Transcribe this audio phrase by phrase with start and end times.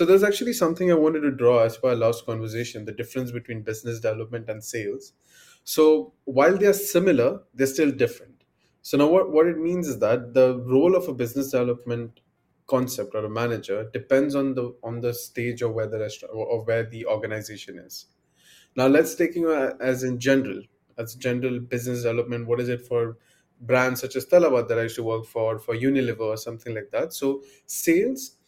[0.00, 3.32] So there's actually something I wanted to draw as per our last conversation, the difference
[3.32, 5.12] between business development and sales.
[5.62, 8.44] So while they are similar, they're still different.
[8.80, 12.20] So now what, what it means is that the role of a business development
[12.66, 16.64] concept or a manager depends on the on the stage of where the restaurant or
[16.64, 18.06] where the organization is.
[18.76, 20.62] Now let's take you uh, as in general,
[20.96, 22.46] as general business development.
[22.46, 23.18] What is it for
[23.60, 26.90] brands such as Talabat that I used to work for, for Unilever or something like
[26.90, 27.12] that?
[27.12, 28.38] So sales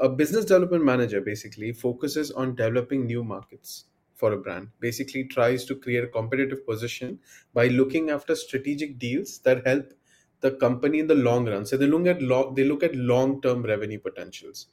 [0.00, 5.64] a business development manager basically focuses on developing new markets for a brand basically tries
[5.64, 7.18] to create a competitive position
[7.54, 9.94] by looking after strategic deals that help
[10.40, 11.66] the company in the long run.
[11.66, 14.66] So they look at long they look at long term revenue potentials.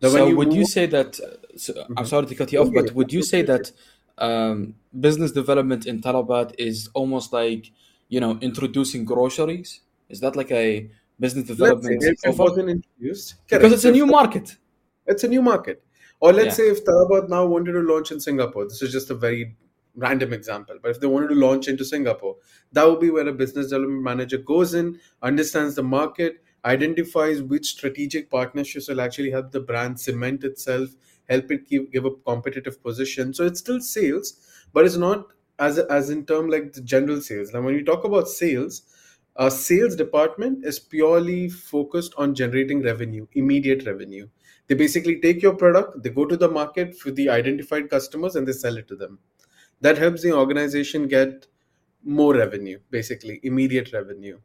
[0.00, 0.56] Now, so you would move...
[0.56, 1.14] you say that
[1.56, 2.04] so, i'm mm-hmm.
[2.04, 3.70] sorry to cut you off but would you say that
[4.18, 7.70] um, business development in talabat is almost like
[8.08, 9.80] you know introducing groceries?
[10.08, 10.90] Is that like a
[11.20, 14.56] business development it wasn't introduced because it's a new market.
[15.06, 15.82] It's a new market.
[16.20, 16.64] Or let's yeah.
[16.64, 19.56] say if Talabat now wanted to launch in Singapore, this is just a very
[19.96, 22.36] random example, but if they wanted to launch into Singapore,
[22.72, 27.66] that would be where a business development manager goes in, understands the market, identifies which
[27.66, 30.90] strategic partnerships will actually help the brand cement itself,
[31.28, 33.34] help it give, give a competitive position.
[33.34, 34.34] So it's still sales,
[34.72, 35.26] but it's not
[35.58, 37.52] as as in term like the general sales.
[37.52, 38.82] Now, when we talk about sales,
[39.36, 44.28] a sales department is purely focused on generating revenue, immediate revenue.
[44.66, 48.46] They basically take your product, they go to the market for the identified customers, and
[48.46, 49.18] they sell it to them.
[49.80, 51.46] That helps the organization get
[52.04, 54.38] more revenue, basically, immediate revenue.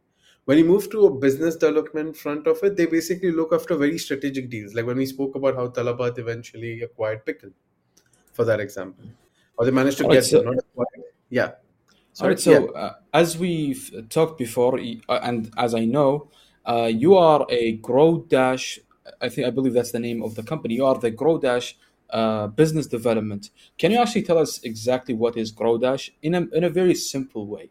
[0.45, 3.97] When you move to a business development front of it, they basically look after very
[3.97, 4.73] strategic deals.
[4.73, 7.49] Like when we spoke about how Talabat eventually acquired Pickle,
[8.31, 9.05] for that example.
[9.57, 11.03] Or they managed to oh, get them, not acquired.
[11.29, 11.51] Yeah.
[12.19, 12.39] All right.
[12.39, 12.81] So, yeah.
[12.81, 16.29] uh, as we've talked before, uh, and as I know,
[16.65, 18.79] uh, you are a GrowDash.
[19.21, 20.75] I think I believe that's the name of the company.
[20.75, 21.75] You are the GrowDash
[22.09, 23.51] uh, business development.
[23.77, 27.45] Can you actually tell us exactly what is GrowDash in a in a very simple
[27.45, 27.69] way?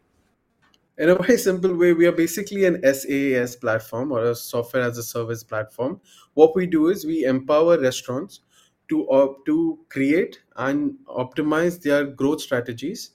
[0.97, 4.97] In a very simple way, we are basically an SaaS platform or a software as
[4.97, 5.99] a service platform.
[6.35, 8.41] What we do is we empower restaurants
[8.87, 13.11] to uh, to create and optimize their growth strategies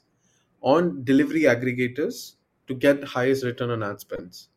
[0.62, 2.36] on delivery aggregators
[2.66, 4.48] to get highest return on ad spends.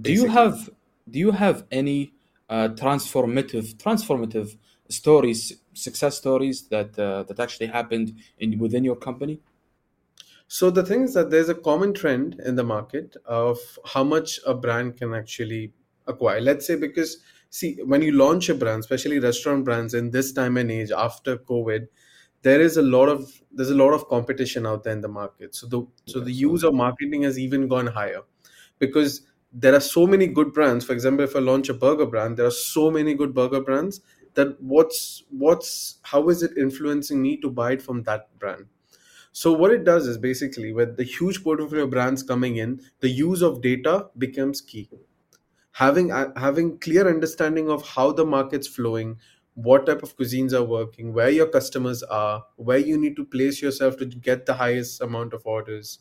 [0.00, 0.70] Do you have
[1.10, 2.12] do you have any
[2.48, 4.56] uh, transformative transformative
[4.88, 9.40] stories, success stories that uh, that actually happened in within your company?
[10.46, 14.40] So the thing is that there's a common trend in the market of how much
[14.46, 15.72] a brand can actually
[16.06, 16.40] acquire.
[16.40, 17.18] Let's say because
[17.50, 21.36] see when you launch a brand, especially restaurant brands in this time and age after
[21.36, 21.88] COVID,
[22.42, 25.54] there is a lot of there's a lot of competition out there in the market.
[25.54, 28.22] So the so the use of marketing has even gone higher
[28.78, 29.22] because
[29.52, 30.84] there are so many good brands.
[30.84, 34.00] For example if i launch a burger brand there are so many good burger brands
[34.34, 38.66] that what's what's how is it influencing me to buy it from that brand?
[39.32, 43.08] So what it does is basically with the huge portfolio of brands coming in the
[43.08, 44.88] use of data becomes key.
[45.72, 49.18] Having uh, having clear understanding of how the market's flowing
[49.58, 53.60] what type of cuisines are working, where your customers are, where you need to place
[53.60, 55.98] yourself to get the highest amount of orders.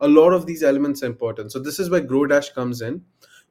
[0.00, 1.52] A lot of these elements are important.
[1.52, 3.02] So this is where GrowDash comes in,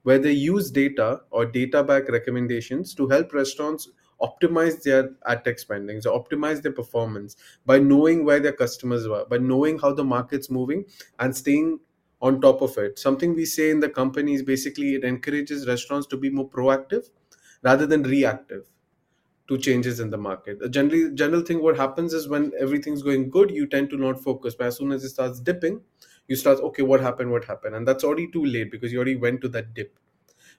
[0.03, 3.87] where they use data or data back recommendations to help restaurants
[4.21, 9.23] optimize their ad tech spending, so optimize their performance by knowing where their customers are,
[9.23, 10.83] by knowing how the market's moving
[11.19, 11.79] and staying
[12.21, 12.99] on top of it.
[12.99, 17.05] Something we say in the company is basically it encourages restaurants to be more proactive
[17.63, 18.65] rather than reactive
[19.49, 20.59] to changes in the market.
[20.59, 24.23] The generally general thing what happens is when everything's going good, you tend to not
[24.23, 24.55] focus.
[24.55, 25.81] But as soon as it starts dipping,
[26.27, 29.15] you start okay, what happened, what happened, and that's already too late because you already
[29.17, 29.97] went to that dip.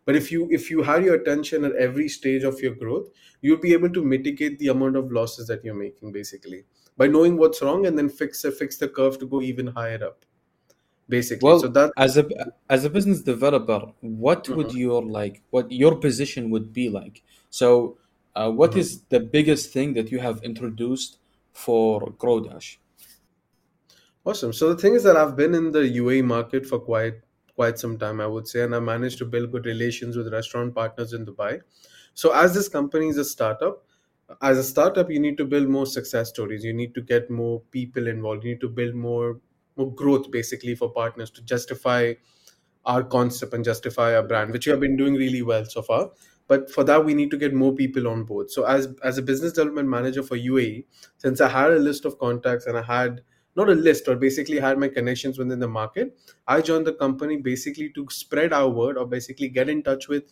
[0.05, 3.09] But if you if you had your attention at every stage of your growth,
[3.41, 6.65] you'll be able to mitigate the amount of losses that you're making basically
[6.97, 10.25] by knowing what's wrong and then fix fix the curve to go even higher up
[11.09, 12.25] basically well so that as a
[12.69, 14.85] as a business developer what would mm-hmm.
[14.87, 17.97] your like what your position would be like so
[18.35, 18.81] uh, what mm-hmm.
[18.81, 21.19] is the biggest thing that you have introduced
[21.53, 22.77] for GrowDash?
[24.25, 24.53] Awesome.
[24.53, 27.15] So the thing is that I've been in the UAE market for quite
[27.55, 30.75] quite some time, I would say, and I managed to build good relations with restaurant
[30.75, 31.61] partners in Dubai.
[32.15, 33.85] So as this company is a startup,
[34.41, 36.65] as a startup, you need to build more success stories.
[36.65, 38.45] You need to get more people involved.
[38.45, 39.41] You need to build more
[39.77, 42.15] more growth, basically, for partners to justify
[42.85, 46.11] our concept and justify our brand, which you have been doing really well so far
[46.51, 49.23] but for that we need to get more people on board so as as a
[49.31, 50.85] business development manager for uae
[51.25, 53.21] since i had a list of contacts and i had
[53.57, 57.37] not a list or basically had my connections within the market i joined the company
[57.51, 60.25] basically to spread our word or basically get in touch with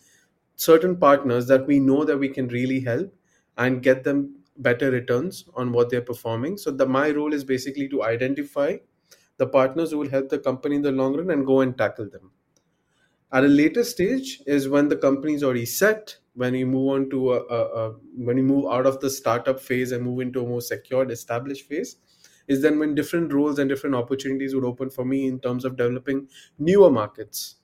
[0.55, 3.13] certain partners that we know that we can really help
[3.57, 6.57] and get them better returns on what they're performing.
[6.57, 8.77] So the my role is basically to identify
[9.37, 12.09] the partners who will help the company in the long run and go and tackle
[12.09, 12.31] them.
[13.31, 17.09] At a later stage is when the company is already set, when you move on
[17.11, 20.41] to a, a, a when you move out of the startup phase and move into
[20.41, 21.97] a more secured, established phase,
[22.47, 25.77] is then when different roles and different opportunities would open for me in terms of
[25.77, 26.27] developing
[26.57, 27.55] newer markets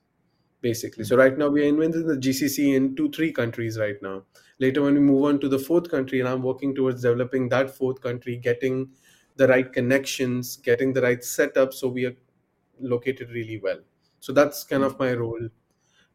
[0.60, 1.04] basically.
[1.04, 4.24] So right now we are inventing the GCC in two, three countries right now.
[4.58, 7.70] Later, when we move on to the fourth country, and I'm working towards developing that
[7.70, 8.90] fourth country, getting
[9.36, 12.16] the right connections, getting the right setup, so we are
[12.80, 13.80] located really well.
[14.26, 15.48] So that's kind of my role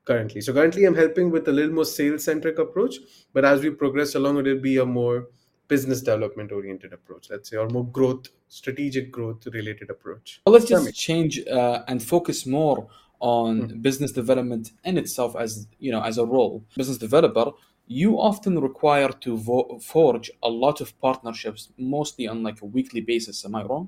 [0.04, 0.42] currently.
[0.42, 2.96] So currently, I'm helping with a little more sales centric approach,
[3.32, 5.30] but as we progress along, it'll be a more
[5.70, 10.42] business development oriented approach, let's say, or more growth, strategic growth related approach.
[10.46, 12.90] Well, let's just change uh, and focus more
[13.22, 13.80] on mm-hmm.
[13.80, 17.52] business development in itself as you know as a role business developer
[17.86, 23.00] you often require to vo- forge a lot of partnerships mostly on like a weekly
[23.00, 23.88] basis am i wrong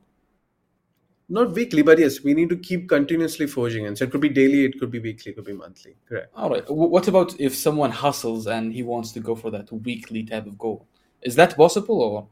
[1.38, 4.30] not weekly but yes we need to keep continuously forging and so it could be
[4.30, 7.56] daily it could be weekly it could be monthly correct all right what about if
[7.56, 10.86] someone hustles and he wants to go for that weekly type of goal
[11.22, 12.28] is that possible or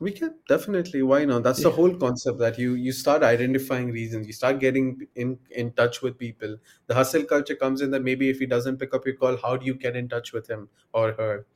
[0.00, 1.02] we can definitely.
[1.02, 1.42] Why not?
[1.42, 4.26] That's the whole concept that you you start identifying reasons.
[4.26, 6.56] You start getting in in touch with people.
[6.86, 9.56] The hustle culture comes in that maybe if he doesn't pick up your call, how
[9.58, 11.46] do you get in touch with him or her,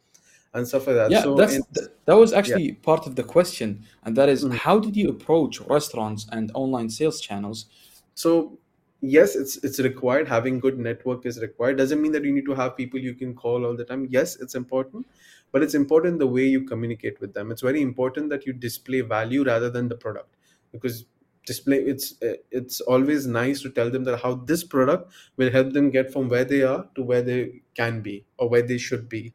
[0.54, 1.10] and stuff like that.
[1.10, 1.58] Yeah, so that's
[2.06, 2.74] that was actually yeah.
[2.82, 4.56] part of the question, and that is, mm-hmm.
[4.56, 7.66] how did you approach restaurants and online sales channels?
[8.14, 8.58] So
[9.06, 12.54] yes it's it's required having good network is required doesn't mean that you need to
[12.54, 15.06] have people you can call all the time yes it's important
[15.52, 19.02] but it's important the way you communicate with them it's very important that you display
[19.02, 20.36] value rather than the product
[20.72, 21.04] because
[21.46, 22.14] display it's
[22.50, 26.28] it's always nice to tell them that how this product will help them get from
[26.28, 29.34] where they are to where they can be or where they should be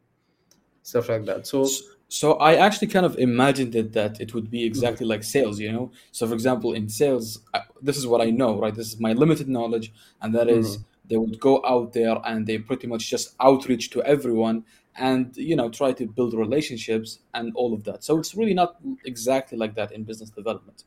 [0.90, 1.66] stuff like that so
[2.10, 5.70] so I actually kind of imagined it that it would be exactly like sales, you
[5.70, 5.92] know.
[6.10, 7.38] So for example, in sales,
[7.80, 8.74] this is what I know, right?
[8.74, 10.82] This is my limited knowledge, and that is mm-hmm.
[11.08, 14.64] they would go out there and they pretty much just outreach to everyone
[14.96, 18.02] and you know try to build relationships and all of that.
[18.02, 20.82] So it's really not exactly like that in business development.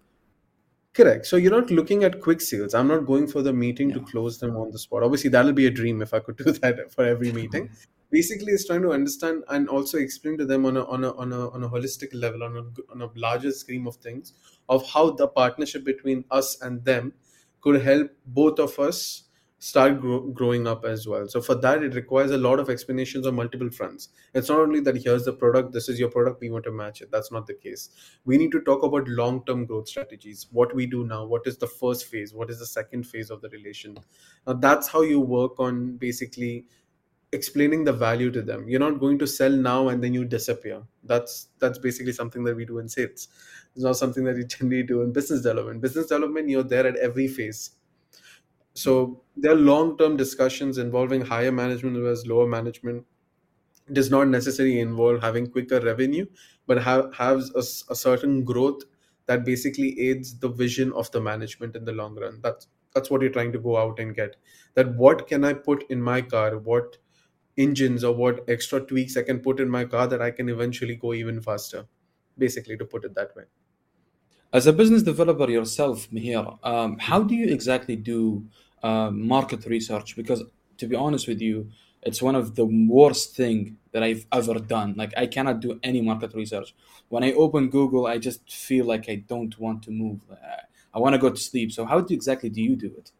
[0.93, 1.25] Correct.
[1.25, 2.73] So you're not looking at quick sales.
[2.73, 3.95] I'm not going for the meeting yeah.
[3.95, 5.03] to close them on the spot.
[5.03, 7.69] Obviously, that'll be a dream if I could do that for every meeting
[8.13, 11.33] basically is trying to understand and also explain to them on a on a on
[11.33, 14.33] a, on a holistic level on a, on a larger scheme of things
[14.69, 17.13] of how the partnership between us and them
[17.61, 19.23] could help both of us
[19.63, 21.25] start grow, growing up as well.
[21.25, 24.09] So for that it requires a lot of explanations on multiple fronts.
[24.33, 27.01] It's not only that here's the product this is your product we want to match
[27.01, 27.09] it.
[27.11, 27.89] That's not the case.
[28.25, 31.57] We need to talk about long term growth strategies what we do now what is
[31.57, 33.97] the first phase what is the second phase of the relation.
[34.45, 36.65] Now that's how you work on basically
[37.33, 38.67] explaining the value to them.
[38.69, 40.83] You're not going to sell now and then you disappear.
[41.03, 43.27] That's that's basically something that we do in sales.
[43.75, 45.81] It's not something that you generally do in business development.
[45.81, 47.71] Business development you're there at every phase.
[48.75, 53.05] So there are long-term discussions involving higher management as lower management.
[53.87, 56.25] It does not necessarily involve having quicker revenue
[56.67, 58.83] but have has a, a certain growth
[59.25, 62.39] that basically aids the vision of the management in the long run.
[62.41, 64.35] That's that's what you're trying to go out and get.
[64.75, 66.57] That what can i put in my car?
[66.57, 66.97] What
[67.57, 70.95] engines or what extra tweaks I can put in my car that I can eventually
[70.95, 71.85] go even faster.
[72.37, 73.43] Basically, to put it that way.
[74.51, 78.45] As a business developer yourself, Mihir, um, how do you exactly do
[78.81, 80.15] uh, market research?
[80.15, 80.43] Because
[80.77, 81.69] to be honest with you,
[82.01, 84.93] it's one of the worst thing that I've ever done.
[84.97, 86.75] Like I cannot do any market research.
[87.09, 90.21] When I open Google, I just feel like I don't want to move.
[90.93, 91.71] I want to go to sleep.
[91.71, 93.11] So how do exactly do you do it?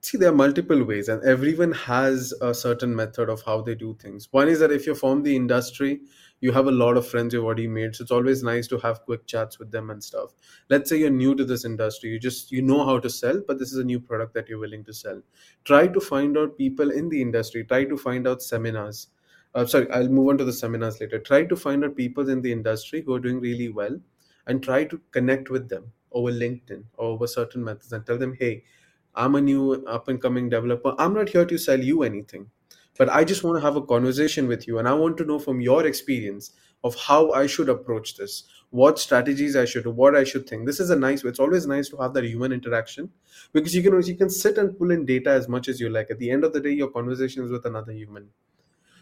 [0.00, 3.96] See there are multiple ways and everyone has a certain method of how they do
[4.00, 4.28] things.
[4.30, 6.00] One is that if you're from the industry
[6.40, 9.02] you have a lot of friends you've already made so it's always nice to have
[9.04, 10.34] quick chats with them and stuff.
[10.70, 13.58] Let's say you're new to this industry you just you know how to sell but
[13.58, 15.20] this is a new product that you're willing to sell.
[15.64, 19.08] Try to find out people in the industry try to find out seminars.
[19.54, 21.18] Uh, sorry i'll move on to the seminars later.
[21.18, 23.98] Try to find out people in the industry who are doing really well
[24.46, 28.34] and try to connect with them over linkedin or over certain methods and tell them
[28.38, 28.64] hey
[29.14, 30.94] I'm a new up and coming developer.
[30.98, 32.50] I'm not here to sell you anything,
[32.96, 34.78] but I just want to have a conversation with you.
[34.78, 36.52] And I want to know from your experience
[36.84, 40.66] of how I should approach this, what strategies I should, what I should think.
[40.66, 41.30] This is a nice way.
[41.30, 43.10] It's always nice to have that human interaction
[43.52, 46.10] because you can you can sit and pull in data as much as you like.
[46.10, 48.28] At the end of the day, your conversation is with another human.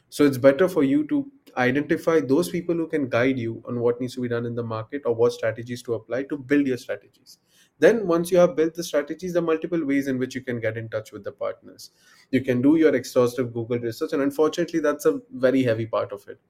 [0.09, 4.01] So it's better for you to identify those people who can guide you on what
[4.01, 6.77] needs to be done in the market or what strategies to apply to build your
[6.77, 7.39] strategies.
[7.79, 10.61] Then, once you have built the strategies, there are multiple ways in which you can
[10.61, 11.91] get in touch with the partners.
[12.31, 16.27] You can do your exhaustive Google research, and unfortunately, that's a very heavy part of
[16.29, 16.41] it.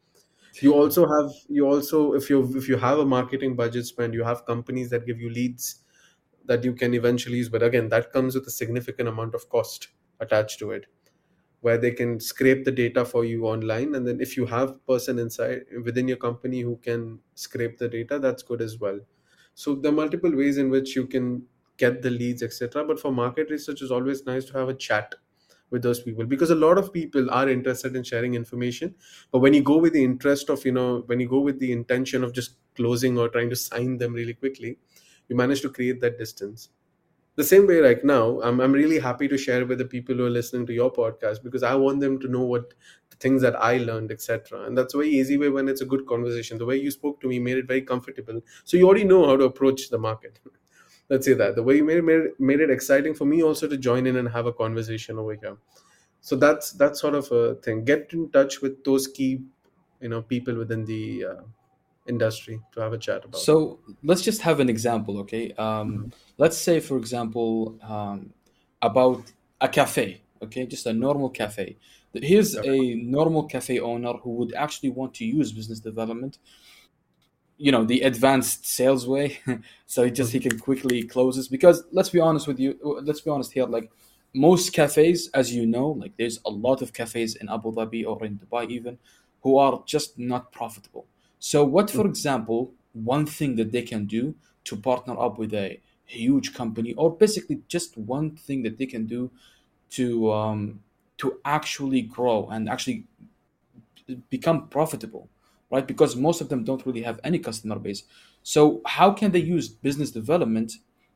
[0.63, 4.25] you also have you also if you if you have a marketing budget spend you
[4.29, 5.67] have companies that give you leads
[6.53, 9.89] that you can eventually use but again that comes with a significant amount of cost
[10.21, 10.87] attached to it
[11.61, 15.19] where they can scrape the data for you online and then if you have person
[15.19, 19.01] inside within your company who can scrape the data that's good as well
[19.57, 21.29] so there are multiple ways in which you can
[21.79, 25.15] get the leads etc but for market research it's always nice to have a chat
[25.71, 28.95] with those people because a lot of people are interested in sharing information
[29.33, 31.73] but when you go with the interest of you know when you go with the
[31.73, 34.79] intention of just closing or trying to sign them really quickly
[35.29, 36.69] you manage to create that distance
[37.37, 40.27] the same way right now I'm, I'm really happy to share with the people who
[40.27, 42.75] are listening to your podcast because i want them to know what
[43.11, 45.87] the things that i learned etc and that's a very easy way when it's a
[45.87, 46.59] good conversation.
[46.59, 48.41] The way you spoke to me made it very comfortable.
[48.65, 50.41] So you already know how to approach the market.
[51.09, 51.55] Let's say that.
[51.55, 54.07] The way you made it, made it made it exciting for me also to join
[54.07, 55.57] in and have a conversation over here.
[56.21, 57.85] So that's that sort of a thing.
[57.85, 59.43] Get in touch with those key
[60.01, 61.43] you know people within the uh,
[62.09, 65.53] industry to have a chat about So let's just have an example, okay?
[65.53, 68.33] Um, let's say, for example, um,
[68.83, 70.67] about a cafe, okay?
[70.67, 71.77] Just a normal cafe.
[72.15, 76.39] Here's a normal cafe owner who would actually want to use business development,
[77.59, 79.39] you know, the advanced sales way,
[79.87, 80.43] so he just he Mhm.
[80.51, 81.49] can quickly close this.
[81.49, 83.91] Because let's be honest with you, let's be honest here, like
[84.35, 88.23] most cafes, as you know, like there's a lot of cafes in Abu Dhabi or
[88.25, 88.99] in Dubai even,
[89.43, 91.07] who are just not profitable.
[91.51, 92.11] So, what, for Mhm.
[92.15, 92.61] example,
[92.93, 94.23] one thing that they can do
[94.69, 99.05] to partner up with a huge company, or basically just one thing that they can
[99.17, 99.31] do
[99.97, 100.07] to
[100.41, 100.61] um,
[101.21, 102.99] to actually grow and actually
[104.31, 105.29] become profitable,
[105.71, 105.87] right?
[105.87, 108.03] Because most of them don't really have any customer base.
[108.43, 110.75] So, how can they use business development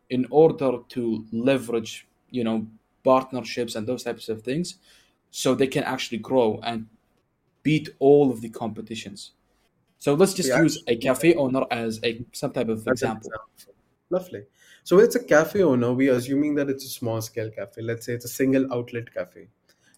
[0.08, 2.66] in order to leverage, you know,
[3.04, 4.76] partnerships and those types of things,
[5.30, 6.86] so they can actually grow and
[7.62, 9.32] beat all of the competitions?
[10.00, 13.30] So let's just yeah use a cafe owner as a some type of example.
[13.30, 13.74] example.
[14.08, 14.44] Lovely.
[14.82, 15.92] So it's a cafe owner.
[15.92, 17.82] We are assuming that it's a small scale cafe.
[17.82, 19.48] Let's say it's a single outlet cafe.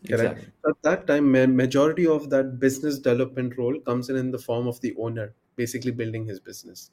[0.07, 0.39] Correct.
[0.39, 0.53] Exactly.
[0.69, 4.81] At that time, majority of that business development role comes in in the form of
[4.81, 6.91] the owner, basically building his business.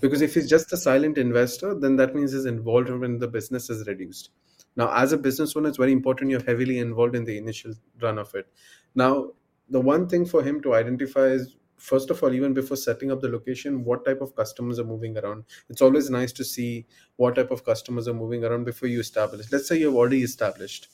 [0.00, 3.68] Because if he's just a silent investor, then that means his involvement in the business
[3.68, 4.30] is reduced.
[4.76, 8.18] Now, as a business owner, it's very important you're heavily involved in the initial run
[8.18, 8.46] of it.
[8.94, 9.32] Now,
[9.68, 13.20] the one thing for him to identify is first of all, even before setting up
[13.20, 15.44] the location, what type of customers are moving around.
[15.68, 19.50] It's always nice to see what type of customers are moving around before you establish.
[19.52, 20.88] Let's say you've already established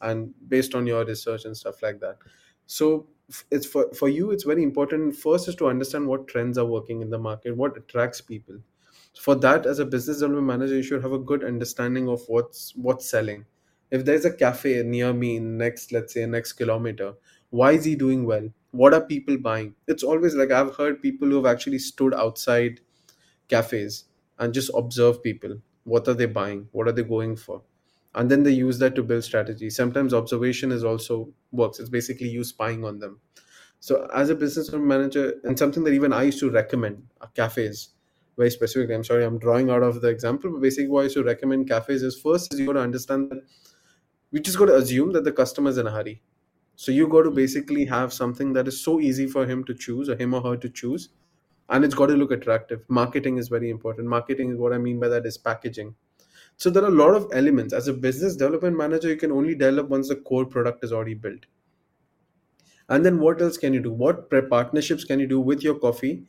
[0.00, 2.18] and based on your research and stuff like that.
[2.66, 3.06] So
[3.50, 7.00] it's for, for you, it's very important first is to understand what trends are working
[7.00, 8.56] in the market, what attracts people
[9.18, 12.74] for that as a business development manager you should have a good understanding of what's
[12.76, 13.44] what's selling
[13.90, 17.14] if there's a cafe near me next let's say next kilometer
[17.50, 19.74] why is he doing well what are people buying?
[19.86, 22.80] It's always like i've heard people who have actually stood outside
[23.48, 24.04] cafes
[24.38, 25.58] and just observe people.
[25.84, 26.68] What are they buying?
[26.72, 27.62] What are they going for?
[28.14, 29.70] And then they use that to build strategy.
[29.70, 31.78] Sometimes observation is also works.
[31.78, 33.20] It's basically you spying on them.
[33.80, 37.90] So as a business manager, and something that even I used to recommend uh, cafes,
[38.36, 38.94] very specifically.
[38.94, 41.68] I'm sorry, I'm drawing out of the example, but basically what I used to recommend
[41.68, 43.42] cafes is first is you got to understand that
[44.30, 46.22] we just got to assume that the customer is in a hurry.
[46.76, 50.08] So you got to basically have something that is so easy for him to choose
[50.08, 51.08] or him or her to choose,
[51.70, 52.84] and it's got to look attractive.
[52.88, 54.06] Marketing is very important.
[54.06, 55.94] Marketing is what I mean by that is packaging.
[56.58, 57.72] So there are a lot of elements.
[57.74, 61.14] As a business development manager, you can only develop once the core product is already
[61.14, 61.46] built.
[62.88, 63.90] And then what else can you do?
[63.90, 66.26] What pre- partnerships can you do with your coffee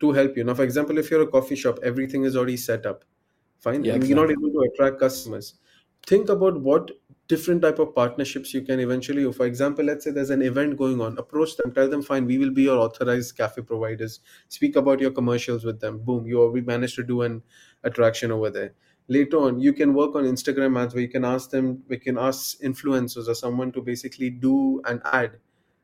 [0.00, 0.44] to help you?
[0.44, 3.04] Now, for example, if you're a coffee shop, everything is already set up.
[3.60, 3.84] Fine.
[3.84, 5.54] Yeah, And you're not able to attract customers.
[6.06, 6.90] Think about what
[7.30, 9.32] different type of partnerships you can eventually.
[9.32, 11.16] For example, let's say there's an event going on.
[11.16, 14.18] Approach them, tell them, fine, we will be your authorized cafe providers.
[14.48, 15.98] Speak about your commercials with them.
[15.98, 17.42] Boom, you already managed to do an
[17.84, 18.74] attraction over there.
[19.06, 22.18] Later on, you can work on Instagram ads where you can ask them, we can
[22.18, 25.38] ask influencers or someone to basically do an ad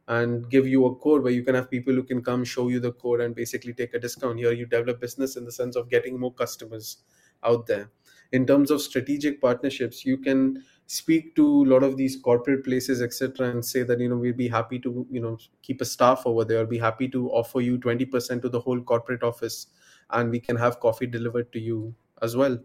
[0.09, 2.81] and give you a code where you can have people who can come show you
[2.81, 5.91] the code and basically take a discount here you develop business in the sense of
[5.91, 6.99] getting more customers
[7.43, 7.91] out there
[8.31, 13.02] in terms of strategic partnerships you can speak to a lot of these corporate places
[13.02, 16.23] etc and say that you know we'd be happy to you know keep a staff
[16.26, 16.64] over there.
[16.64, 19.66] Be happy to offer you 20% to the whole corporate office
[20.11, 22.59] and we can have coffee delivered to you as well.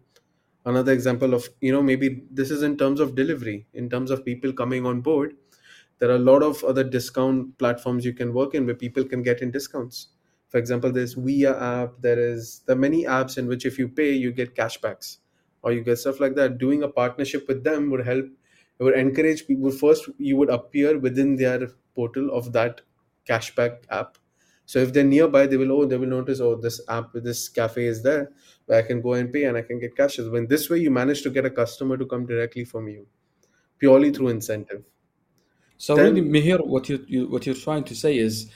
[0.65, 4.23] Another example of you know maybe this is in terms of delivery in terms of
[4.23, 5.35] people coming on board.
[5.97, 9.23] There are a lot of other discount platforms you can work in where people can
[9.23, 10.09] get in discounts.
[10.49, 14.11] For example there's via app there is are many apps in which if you pay
[14.11, 15.17] you get cashbacks
[15.63, 18.25] or you get stuff like that doing a partnership with them would help
[18.79, 22.81] it would encourage people first you would appear within their portal of that
[23.29, 24.17] cashback app
[24.71, 27.85] So if they're nearby, they will oh they will notice oh this app this cafe
[27.93, 28.31] is there
[28.65, 30.29] where I can go and pay and I can get cashes.
[30.35, 33.07] When this way you manage to get a customer to come directly from you
[33.79, 34.83] purely through incentive.
[35.77, 38.49] So really, Then Mihir, what you, you what you're trying to say is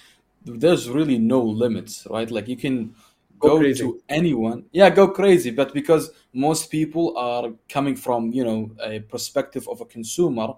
[0.45, 2.29] there's really no limits, right?
[2.29, 2.95] Like you can
[3.39, 3.83] go go crazy.
[3.83, 8.99] to anyone, yeah, go crazy, but because most people are coming from, you know, a
[8.99, 10.53] perspective of a consumer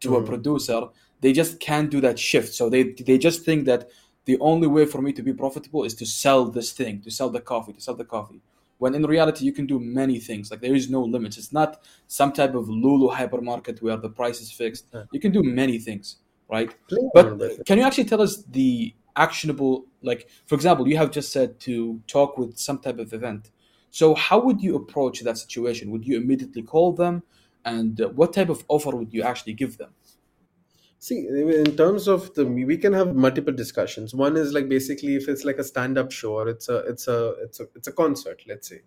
[0.00, 0.26] to a Mm.
[0.26, 0.80] producer,
[1.20, 2.52] they just can't do that shift.
[2.54, 3.88] So they they just think that
[4.26, 7.30] the only way for me to be profitable is to sell this thing, to sell
[7.30, 8.40] the coffee, to sell the coffee.
[8.78, 10.50] When in reality, you can do many things.
[10.50, 11.36] Like there is no limits.
[11.38, 14.86] It's not some type of Lulu hypermarket where the price is fixed.
[14.92, 15.04] Yeah.
[15.12, 16.16] You can do many things,
[16.50, 16.74] right?
[16.88, 17.66] Play But around with it.
[17.66, 22.00] can you actually tell us the actionable, like for example, you have just said to
[22.06, 23.50] talk with some type of event.
[23.90, 25.90] So how would you approach that situation?
[25.90, 27.22] Would you immediately call them,
[27.64, 29.90] and uh, what type of offer would you actually give them?
[30.98, 34.14] See, in terms of the, we can have multiple discussions.
[34.14, 37.34] One is like basically if it's like a stand-up show or it's a, it's a,
[37.42, 38.42] it's a, it's a concert.
[38.48, 38.80] Let's say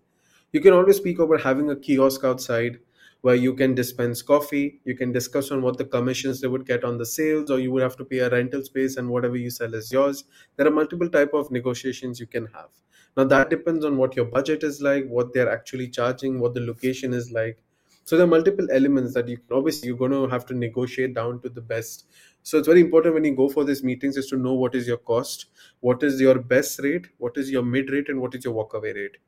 [0.52, 2.80] you can always speak about having a kiosk outside
[3.22, 4.80] where you can dispense coffee.
[4.84, 7.70] You can discuss on what the commissions they would get on the sales, or you
[7.72, 10.24] would have to pay a rental space, and whatever you sell is yours.
[10.56, 12.70] There are multiple type of negotiations you can have.
[13.16, 16.60] Now that depends on what your budget is like, what they're actually charging, what the
[16.60, 17.58] location is like
[18.04, 21.40] so there are multiple elements that you obviously you're going to have to negotiate down
[21.42, 22.06] to the best
[22.42, 24.86] so it's very important when you go for these meetings is to know what is
[24.88, 25.46] your cost
[25.80, 28.94] what is your best rate what is your mid rate and what is your walkaway
[28.94, 29.18] rate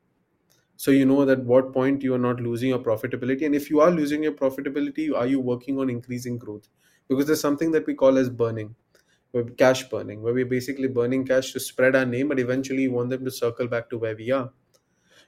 [0.81, 3.81] so you know that what point you are not losing your profitability and if you
[3.81, 6.69] are losing your profitability are you working on increasing growth?
[7.07, 8.73] Because there's something that we call as burning
[9.59, 13.11] cash burning where we're basically burning cash to spread our name but eventually you want
[13.11, 14.49] them to circle back to where we are.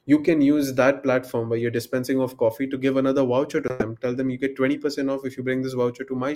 [0.08, 3.70] You can use that platform where you're dispensing of coffee to give another voucher to
[3.78, 3.96] them.
[3.98, 6.34] Tell them you get 20% off if you bring this voucher to my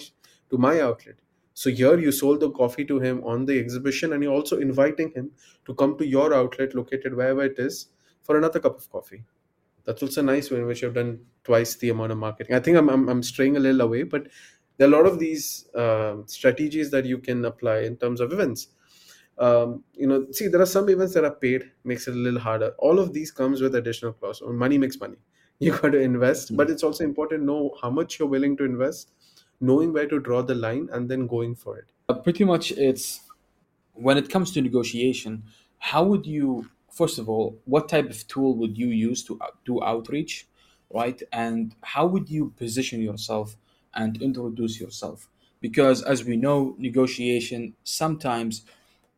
[0.51, 1.15] to my outlet.
[1.55, 5.11] So here you sold the coffee to him on the exhibition and you're also inviting
[5.15, 5.31] him
[5.65, 7.87] to come to your outlet located wherever it is
[8.27, 9.23] for another cup of coffee.
[9.85, 12.55] That's also a nice in which you've done twice the amount of marketing.
[12.55, 14.27] I think i'm, I'm, I'm straying a little away but
[14.77, 18.33] there are a lot of these um strategies that you can apply in terms of
[18.33, 18.67] events.
[19.39, 22.39] Um, you know see there are some events that are paid makes it a little
[22.39, 22.73] harder.
[22.79, 24.43] All of these comes with additional costs.
[24.45, 25.17] Oh, money makes money.
[25.59, 28.63] You got to invest but it's also important to know how much you're willing to
[28.63, 29.13] invest
[29.59, 31.91] knowing where to draw the line and then going for it.
[32.09, 33.21] Uh, pretty much, it's
[33.93, 35.43] when it comes to negotiation,
[35.79, 39.47] how would you, first of all, what type of tool would you use to uh,
[39.65, 40.47] do outreach,
[40.93, 41.21] right?
[41.31, 43.57] And how would you position yourself
[43.93, 45.29] and introduce yourself?
[45.61, 48.63] Because as we know, negotiation sometimes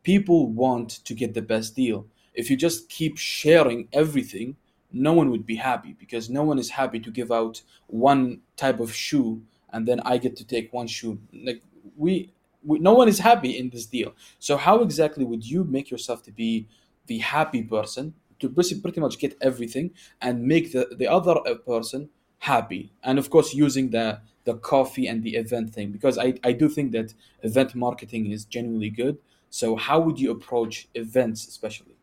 [0.04, 2.06] people want to get the best deal.
[2.34, 4.56] If you just keep sharing everything,
[4.92, 8.80] no one would be happy because no one is happy to give out one type
[8.80, 11.20] of shoe and then I get to take one shoe.
[11.34, 11.62] Like
[11.96, 12.32] we,
[12.64, 14.14] we no one is happy in this deal.
[14.40, 16.68] So how exactly would you make yourself to be
[17.10, 19.92] the happy person to pretty much get everything
[20.22, 22.10] and make the, the other uh, person
[22.52, 22.94] happy?
[23.04, 26.70] And of course using the the coffee and the event thing because I, I do
[26.70, 29.18] think that event marketing is genuinely good
[29.50, 31.96] so how would you approach events, especially?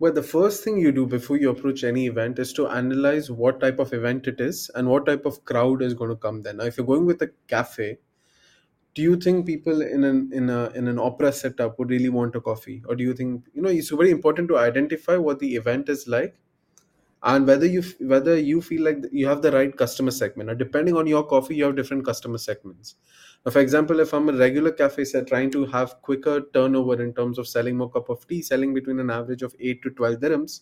[0.00, 3.60] well the first thing you do before you approach any event is to analyze what
[3.60, 6.52] type of event it is and what type of crowd is going to come there
[6.52, 7.98] now if you're going with a cafe
[8.94, 12.34] do you think people in an in a in an opera setup would really want
[12.36, 12.82] a coffee?
[12.88, 16.06] Or do you think you know it's very important to identify what the event is
[16.08, 16.36] like
[17.22, 20.48] and whether you whether you feel like you have the right customer segment.
[20.48, 22.94] Now depending on your coffee you have different customer segments.
[23.44, 27.14] Now, for example if i'm a regular cafe set trying to have quicker turnover in
[27.14, 30.16] terms of selling more cup of tea selling between an average of 8 to 12
[30.16, 30.60] dirhams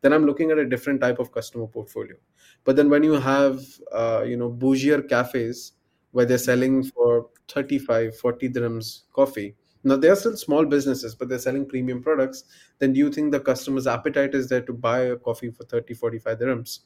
[0.00, 2.16] then i'm looking at a different type of customer portfolio.
[2.64, 3.60] But then when you have
[3.92, 5.72] uh, you know bougier cafes
[6.14, 9.56] where they're selling for 35 40 dirhams coffee.
[9.82, 12.44] Now they are still small businesses but they're selling premium products.
[12.78, 15.92] Then do you think the customer's appetite is there to buy a coffee for 30
[15.94, 16.78] 45 dirhams?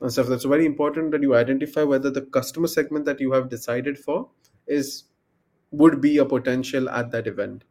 [0.00, 0.26] And stuff.
[0.26, 4.28] That's very important that you identify whether the customer segment that you have decided for
[4.66, 5.04] is
[5.70, 7.62] would be a potential at that event.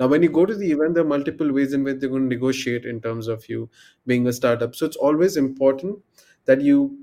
[0.00, 2.28] Now when you go to the event there are multiple ways in which they're going
[2.28, 3.70] to negotiate in terms of you
[4.08, 4.74] being a startup.
[4.74, 6.00] So it's always important
[6.46, 7.01] that you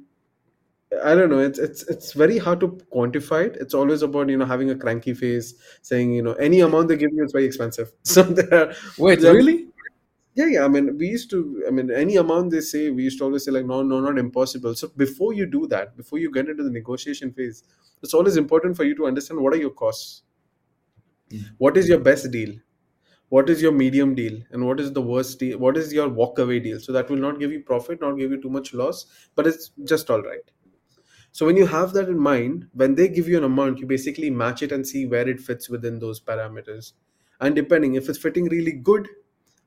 [1.03, 1.39] I don't know.
[1.39, 3.57] It's it's it's very hard to quantify it.
[3.59, 6.97] It's always about you know having a cranky face, saying you know any amount they
[6.97, 7.91] give you is very expensive.
[8.03, 9.67] So there, Wait, there really?
[10.35, 10.65] yeah, yeah.
[10.65, 11.63] I mean, we used to.
[11.67, 14.17] I mean, any amount they say, we used to always say like, no, no, not
[14.19, 14.75] impossible.
[14.75, 17.63] So before you do that, before you get into the negotiation phase,
[18.03, 20.23] it's always important for you to understand what are your costs,
[21.31, 21.45] Mm.
[21.57, 22.53] what is your best deal,
[23.29, 26.39] what is your medium deal, and what is the worst deal, what is your walk
[26.39, 26.79] away deal.
[26.79, 29.71] So that will not give you profit, not give you too much loss, but it's
[29.85, 30.51] just all right.
[31.31, 34.29] So when you have that in mind, when they give you an amount, you basically
[34.29, 36.93] match it and see where it fits within those parameters.
[37.41, 39.07] and depending if it's fitting really good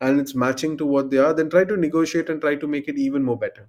[0.01, 2.87] and it's matching to what they are then try to negotiate and try to make
[2.87, 3.69] it even more better.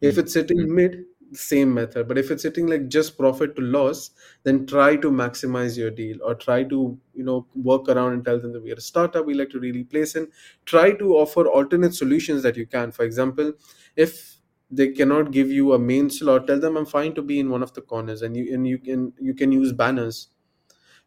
[0.00, 0.18] If Mm.
[0.18, 2.06] it's sitting mid same method.
[2.06, 4.10] But if it's sitting like just profit to loss
[4.44, 8.38] then try to maximize your deal or try to you know work around and tell
[8.38, 10.28] them that we are a startup we like to really place in.
[10.64, 12.92] Try to offer alternate solutions that you can.
[12.92, 13.52] For example
[13.96, 14.33] if
[14.70, 16.46] they cannot give you a main slot.
[16.46, 18.78] Tell them i'm fine to be in one of the corners and you and you
[18.78, 20.28] can you can use banners.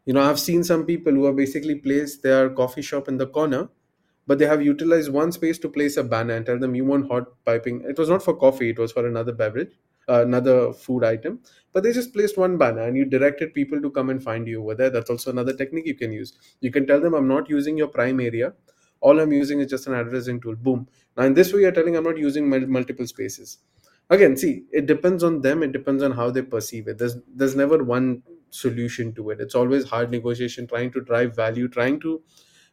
[0.06, 3.26] You know i've seen some people who have basically placed their coffee shop in the
[3.26, 3.68] corner
[4.26, 7.08] but they have utilized one space to place a banner and tell them you want
[7.08, 7.82] hot piping.
[7.88, 9.72] It was not for coffee it was for another beverage
[10.08, 11.40] uh, another food item.
[11.72, 14.62] But they just placed one banner and you directed people to come and find you
[14.62, 14.90] over there.
[14.90, 16.32] That's also another technique you can use.
[16.60, 18.54] You can tell them i'm not using your prime area
[19.00, 20.56] all i'm using is just an advertising tool.
[20.56, 20.88] Boom.
[21.16, 23.58] Now in this way you're telling i'm not using multiple spaces.
[24.10, 25.62] Again see it depends on them.
[25.62, 26.98] It depends on how they perceive it.
[26.98, 29.40] There's there's never one solution to it.
[29.40, 32.22] It's always hard negotiation trying to drive value trying to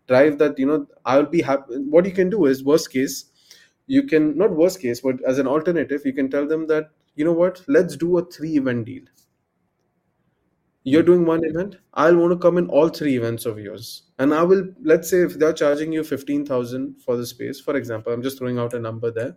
[0.07, 3.15] drive that you know i'll be happy what you can do is worst case
[3.87, 7.23] you can not worst case but as an alternative you can tell them that you
[7.23, 7.61] know what?
[7.69, 9.03] Let's do a three event deal
[10.85, 11.77] you're doing one event.
[11.95, 14.03] I'll want to come in all three events of yours.
[14.19, 18.13] And i will let's say if they're charging you 15000 for the space for example
[18.13, 19.35] i'm just throwing out a number there.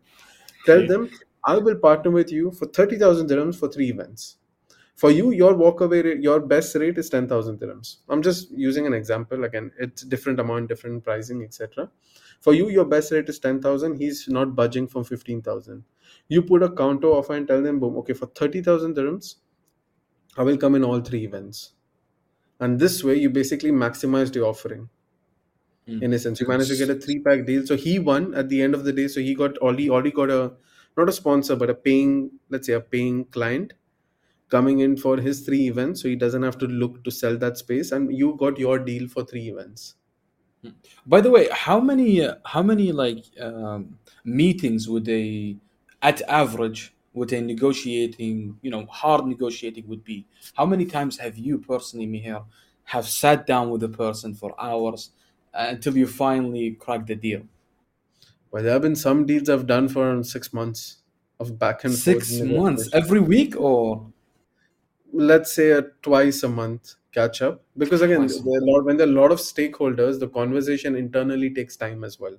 [0.67, 1.11] Tell them
[1.45, 4.37] i will partner with you for 30000 dirhams for three events.
[4.95, 7.97] For you your walkaway rate, your best rate is 10000 dirhams.
[8.09, 9.45] I'm just using an example.
[9.45, 11.91] Again it's different amount different pricing etc
[12.41, 15.83] for you your best rate is 10000 he's not budging from 15000
[16.29, 19.37] you put a counter offer and tell them boom okay for 30000 dirhams
[20.39, 21.73] i will come in all three events.
[22.61, 24.89] And this way you basically maximized your offering.
[25.89, 26.03] Mm.
[26.03, 27.67] in a sense you managed to get a three pack deal.
[27.67, 29.09] So he won at the end of the day.
[29.09, 30.53] So he got already already got a
[30.97, 33.73] not a sponsor but a paying let's say a paying client
[34.51, 36.03] coming in for his three events.
[36.03, 37.93] So he doesn't have to look to sell that space.
[37.93, 39.95] And you got your deal for three events.
[41.07, 45.57] By the way, how many uh, how many like um, meetings would they,
[46.03, 48.59] at average, would a negotiating?
[48.63, 50.27] You know, hard negotiating would be.
[50.55, 52.45] How many times have you personally, Mihir,
[52.85, 55.11] have sat down with a person for hours
[55.53, 57.43] uh, until you finally crack the deal?
[58.51, 60.99] well there have been some deals i've done for six months
[61.41, 64.07] of back and forth Six months every week or
[65.13, 68.41] let's say a twice a month catch up because again twice?
[68.41, 72.05] there a lot, when there are a lot of stakeholders the conversation internally takes time
[72.05, 72.37] as well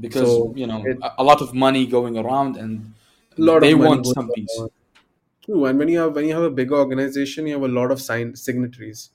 [0.00, 2.92] Because so you know it a, lot of money going around and
[3.38, 4.66] lot they of want some piece.
[5.44, 7.90] True, and when you have when you have a bigger organization, you have a lot
[7.90, 9.10] of sign signatories.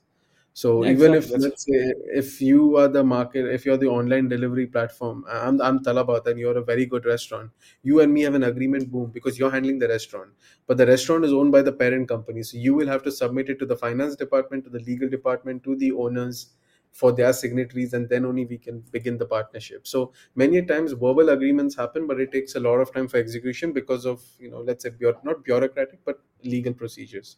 [0.54, 1.14] So Yeah, even exactly.
[1.14, 5.60] if let's say if you are the market, if you're the online delivery platform, I'm
[5.62, 7.50] I'm Talabat and you're a very good restaurant.
[7.82, 10.32] You and me have an agreement, boom, because you're handling the restaurant.
[10.66, 13.50] But the restaurant is owned by the parent company, so you will have to submit
[13.50, 16.50] it to the finance department, to the legal department, to the owners
[16.94, 19.84] for their signatories, and then only we can begin the partnership.
[19.84, 23.72] So many times verbal agreements happen, but it takes a lot of time for execution
[23.72, 24.90] because of you know let's say
[25.24, 27.36] not bureaucratic but legal procedures.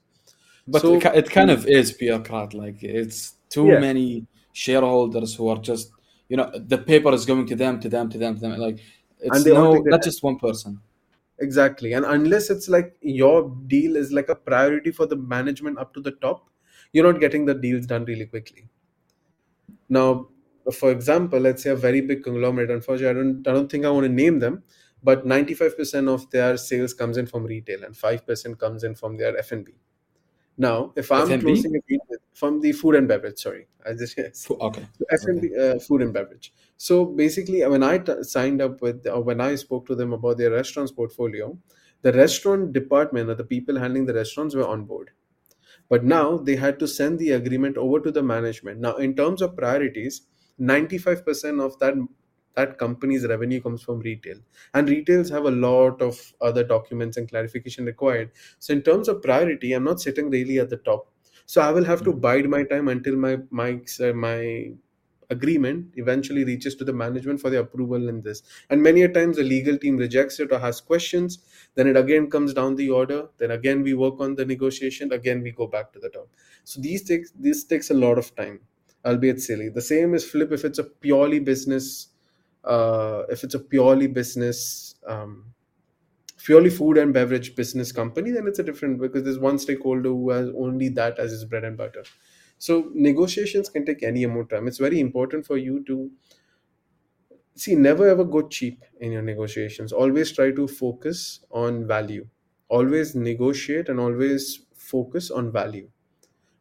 [0.68, 2.52] But it, So it kind of is bureaucrat.
[2.52, 5.90] Like it's too yeah, many shareholders who are just,
[6.28, 8.58] you know, the paper is going to them, to them, to them, to them.
[8.58, 8.80] Like
[9.20, 10.80] it's no, not just one person.
[11.38, 11.94] Exactly.
[11.94, 16.00] And unless it's like your deal is like a priority for the management up to
[16.00, 16.50] the top,
[16.92, 18.68] you're not getting the deals done really quickly.
[19.88, 20.28] Now,
[20.72, 23.90] for example, let's say a very big conglomerate, unfortunately, I don't I don't think I
[23.90, 24.62] want to name them,
[25.02, 29.36] but 95% of their sales comes in from retail and 5% comes in from their
[29.38, 29.72] F&B.
[30.58, 31.42] Now, if I'm FMB?
[31.42, 32.00] closing a deal
[32.32, 34.86] from the food and beverage, sorry, I just yes, Okay, so okay.
[35.10, 36.52] F&B, uh, food and beverage.
[36.76, 40.38] So basically, when I t- signed up with, or when I spoke to them about
[40.38, 41.56] their restaurants portfolio,
[42.02, 45.10] the restaurant department or the people handling the restaurants were on board.
[45.88, 48.80] But now they had to send the agreement over to the management.
[48.80, 50.22] Now, in terms of priorities,
[50.58, 51.94] 95% of that
[52.54, 54.38] that company's revenue comes from retail
[54.72, 59.20] and retails have a lot of other documents and clarification required so in terms of
[59.22, 61.12] priority i'm not sitting really at the top
[61.44, 62.20] so i will have to Mm.
[62.26, 63.68] bide my time until my my
[64.00, 64.72] uh, my
[65.30, 68.42] agreement eventually reaches to the management for the approval in this.
[68.70, 71.38] And many a times the legal team rejects it or has questions.
[71.74, 73.28] Then it again comes down the order.
[73.38, 75.12] Then again we work on the negotiation.
[75.12, 76.28] Again we go back to the top
[76.64, 78.60] so these takes this takes a lot of time
[79.04, 79.68] albeit silly.
[79.68, 82.08] The same is flip if it's a purely business
[82.64, 85.54] uh, if it's a purely business um,
[86.38, 90.30] purely food and beverage business company then it's a different because there's one stakeholder who
[90.30, 92.04] has only that as his bread and butter
[92.58, 96.10] so negotiations can take any amount of time it's very important for you to
[97.54, 102.26] see never ever go cheap in your negotiations always try to focus on value
[102.68, 105.88] always negotiate and always focus on value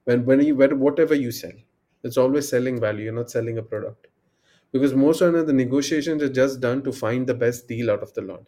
[0.06, 0.56] when when you
[0.88, 1.58] whatever you sell
[2.08, 3.04] It's always selling value.
[3.06, 4.08] You're not selling a product
[4.76, 8.12] because most of the negotiations are just done to find the best deal out of
[8.18, 8.44] the lot.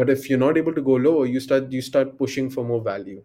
[0.00, 2.82] But if you're not able to go lower, you start you start pushing for more
[2.88, 3.20] value.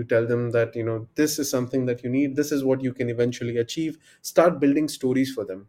[0.00, 2.34] You tell them that you know this is something that you need.
[2.34, 3.98] This is what you can eventually achieve.
[4.22, 5.66] Start building stories for them.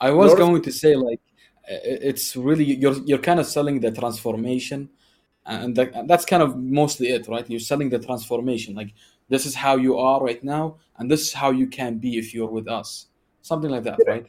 [0.00, 1.22] i was lot of going to say like
[1.68, 4.88] it's really you're you're kind of selling the transformation,
[5.44, 7.50] and that, and that's kind of mostly it, right?
[7.50, 8.76] You're selling the transformation.
[8.76, 8.94] Like
[9.28, 12.32] this is how you are right now, and this is how you can be if
[12.32, 13.06] you're with us.
[13.50, 14.26] Something like that, right?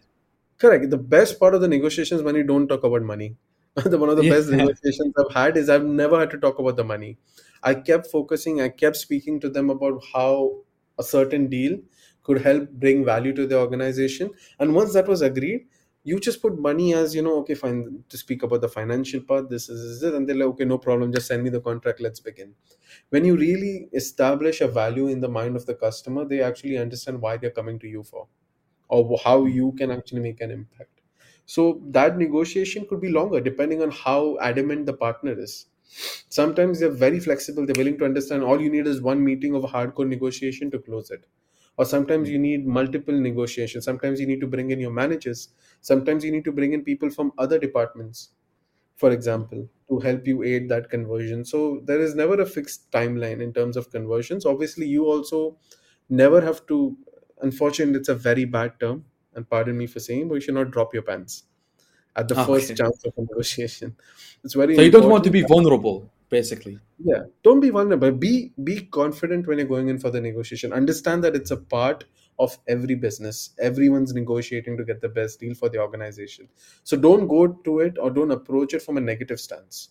[0.57, 0.89] Correct.
[0.89, 3.35] The best part of the negotiations when you don't talk about money.
[3.75, 6.77] the one of the best negotiations I've had is I've never had to talk about
[6.81, 7.17] the money.
[7.63, 10.61] I kept focusing, I kept speaking to them about how
[10.99, 11.79] a certain deal
[12.23, 14.31] could help bring value to the organization.
[14.59, 15.67] And once that was agreed,
[16.05, 19.49] you just put money as, you know, okay, fine, to speak about the financial part,
[19.49, 20.13] this is, this is it.
[20.13, 22.53] And they're like, okay, no problem, just send me the contract, let's begin.
[23.09, 27.21] When you really establish a value in the mind of the customer, they actually understand
[27.21, 28.27] why they're coming to you for
[28.89, 31.01] or how you can actually make an impact.
[31.45, 35.67] So that negotiation could be longer depending on how adamant the partner is.
[36.29, 39.63] Sometimes they're very flexible, they're willing to understand all you need is one meeting of
[39.63, 41.25] a hardcore negotiation to close it.
[41.77, 43.85] Or sometimes you need multiple negotiations.
[43.85, 45.49] Sometimes you need to bring in your managers.
[45.81, 48.29] Sometimes you need to bring in people from other departments,
[48.95, 51.45] for example, to help you aid that conversion.
[51.45, 54.45] So there is never a fixed timeline in terms of conversions.
[54.45, 55.57] Obviously, you also
[56.09, 56.97] never have to
[57.41, 60.71] unfortunately it's a very bad term and pardon me for saying but you should not
[60.71, 61.43] drop your pants
[62.15, 62.77] at the ah, first Okay.
[62.77, 63.95] chance of a negotiation.
[64.43, 66.81] It's very So you don't want to be vulnerable, basically.
[66.99, 68.11] yeah don't be vulnerable.
[68.11, 70.71] Be be confident when you're going in for the negotiation.
[70.73, 72.05] Understand that it's a part
[72.39, 73.51] of every business.
[73.59, 76.49] Everyone's negotiating to get the best deal for the organization.
[76.83, 79.89] So don't go to it or don't approach it from a negative stance.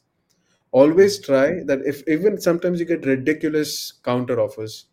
[0.72, 4.86] Always try that if even sometimes you get ridiculous counter offers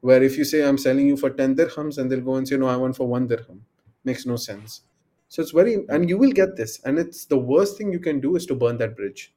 [0.00, 2.56] where if you say i'm selling you for 10 dirhams and they'll go and say
[2.56, 3.64] no i want for 1 dirham.
[4.04, 4.82] Makes no sense
[5.30, 6.80] so it's very and you will get this.
[6.84, 9.34] And it's the worst thing you can do is to burn that bridge.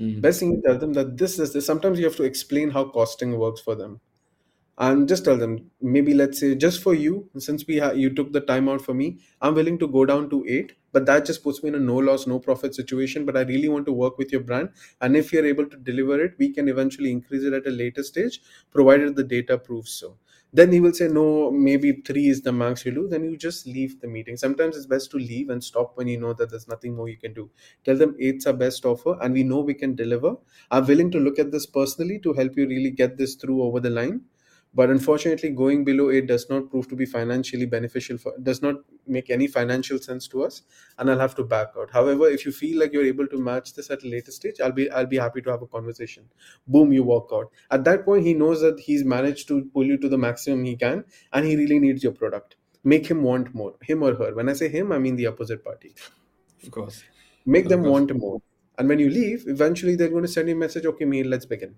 [0.00, 0.20] Mm.
[0.20, 2.84] best thing you tell them that this is this sometimes you have to explain how
[2.84, 4.00] costing works for them.
[4.78, 8.32] And just tell them maybe let's say just for you since we ha- you took
[8.32, 11.42] the time out for me i'm willing to go down to 8 but that just
[11.44, 14.18] puts me in a no loss no profit situation but i really want to work
[14.18, 14.70] with your brand.
[15.00, 18.02] And if you're able to deliver it we can eventually increase it at a later
[18.02, 20.18] stage provided the data proves so
[20.56, 23.66] then he will say no maybe 3 is the max you do then you just
[23.66, 24.36] leave the meeting.
[24.36, 27.16] Sometimes it's best to leave and stop when you know that there's nothing more you
[27.18, 27.50] can do.
[27.84, 30.36] Tell them eight's our best offer and we know we can deliver.
[30.70, 33.80] I'm willing to look at this personally to help you really get this through over
[33.80, 34.22] the line
[34.78, 38.76] but unfortunately going below it does not prove to be financially beneficial for does not
[39.16, 40.62] make any financial sense to us
[40.98, 41.90] and i'll have to back out.
[41.90, 44.72] However if you feel like you're able to match this at a later stage i'll
[44.80, 46.28] be i'll be happy to have a conversation.
[46.66, 47.50] Boom you walk out.
[47.70, 50.76] At that point he knows that he's managed to pull you to the maximum he
[50.76, 52.56] can and he really needs your product.
[52.84, 54.34] Make him want more him or her.
[54.34, 55.94] When i say him i mean the opposite party.
[56.62, 57.04] Of course.
[57.44, 57.92] make Of them course.
[57.92, 58.40] want more.
[58.78, 61.46] And when you leave eventually they're going to send you a message okay me let's
[61.46, 61.76] begin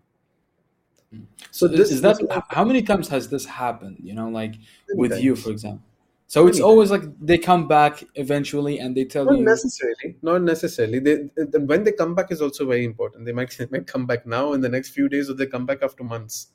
[1.50, 3.96] So this is that this will h- how many times has this happened?
[4.00, 4.54] You know, like
[4.92, 5.84] with you, for example.
[6.26, 10.16] So it's always like they come back eventually and they tell Not you, Not necessarily.
[10.22, 10.98] Not necessarily.
[10.98, 13.24] They, they- when they come back is also very important.
[13.24, 15.66] They might, they might come back now in the next few days, or they come
[15.66, 16.48] back after months.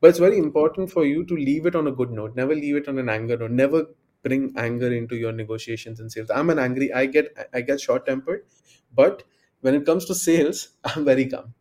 [0.00, 2.36] But it's very important for you to leave it on a good note.
[2.36, 3.50] Never leave it on an anger note.
[3.52, 3.86] Never
[4.22, 6.30] bring anger into your negotiations and sales.
[6.30, 6.92] I'm an angry.
[6.92, 8.46] I get I get short tempered,
[8.94, 9.24] but
[9.62, 11.54] when it comes to sales, I'm very calm.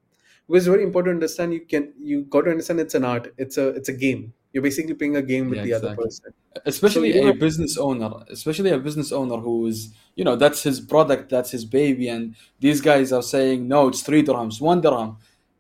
[0.50, 1.54] Because it's very important to understand.
[1.54, 3.32] You can you got to understand it's an art.
[3.38, 4.34] It's a it's a game.
[4.52, 6.34] You're basically playing a game with yeah, the other person.
[6.66, 10.64] Especially you a have business owner, especially a business owner who is, you know, that's
[10.64, 14.82] his product, that's his baby, and these guys are saying, no, it's three dirhams, one
[14.82, 15.18] dirham.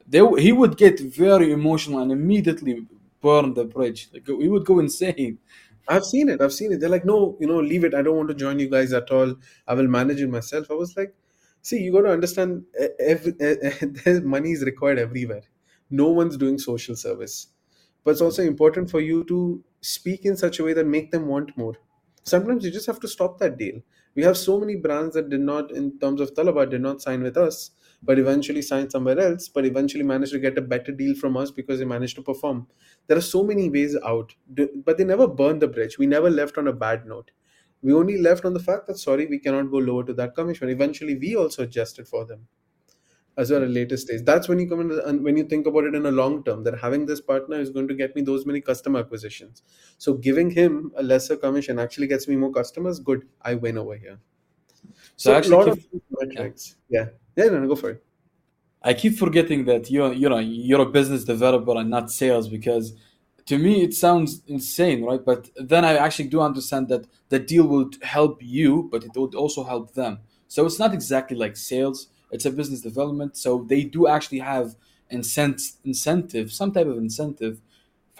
[0.07, 2.87] They, he would get very emotional and immediately
[3.21, 4.09] burn the bridge.
[4.11, 5.37] Like he would go insane.
[5.87, 6.41] I've seen it.
[6.41, 6.79] I've seen it.
[6.79, 7.93] They're like, no, you know, leave it.
[7.93, 9.35] I don't want to join you guys at all.
[9.67, 10.71] I will manage it myself.
[10.71, 11.13] I was like,
[11.61, 12.63] see, you got to understand,
[12.99, 13.33] every,
[14.23, 15.43] money is required everywhere.
[15.89, 17.47] No one's doing social service,
[18.03, 21.27] but it's also important for you to speak in such a way that make them
[21.27, 21.75] want more.
[22.23, 23.81] Sometimes you just have to stop that deal.
[24.15, 27.23] We have so many brands that did not, in terms of Talabat, did not sign
[27.23, 27.71] with us,
[28.03, 31.51] but eventually signed somewhere else, but eventually managed to get a better deal from us
[31.51, 32.67] because they managed to perform.
[33.07, 35.97] There are so many ways out, but they never burned the bridge.
[35.97, 37.31] We never left on a bad note.
[37.81, 40.69] We only left on the fact that sorry, we cannot go lower to that commission.
[40.69, 42.47] Eventually, we also adjusted for them
[43.37, 44.21] as well at a later stage.
[44.25, 46.63] That's when you come in and when you think about it in a long term,
[46.65, 49.63] that having this partner is going to get me those many customer acquisitions.
[49.97, 52.99] So giving him a lesser commission actually gets me more customers.
[52.99, 54.19] Good, I win over here.
[55.15, 56.43] So So a actually lot keep, yeah.
[56.43, 56.75] metrics.
[56.89, 57.05] Yeah.
[57.35, 58.03] Yeah, no, no, go for it.
[58.81, 62.93] I keep forgetting that you're, you know, you're a business developer and not sales because
[63.49, 65.23] to me it sounds insane right?
[65.31, 69.35] But then i actually do understand that the deal would help you but it would
[69.43, 70.13] also help them.
[70.53, 71.99] So it's not exactly like sales.
[72.35, 73.31] It's a business development.
[73.37, 74.67] So they do actually have
[75.17, 77.55] incent- incentive some type of incentive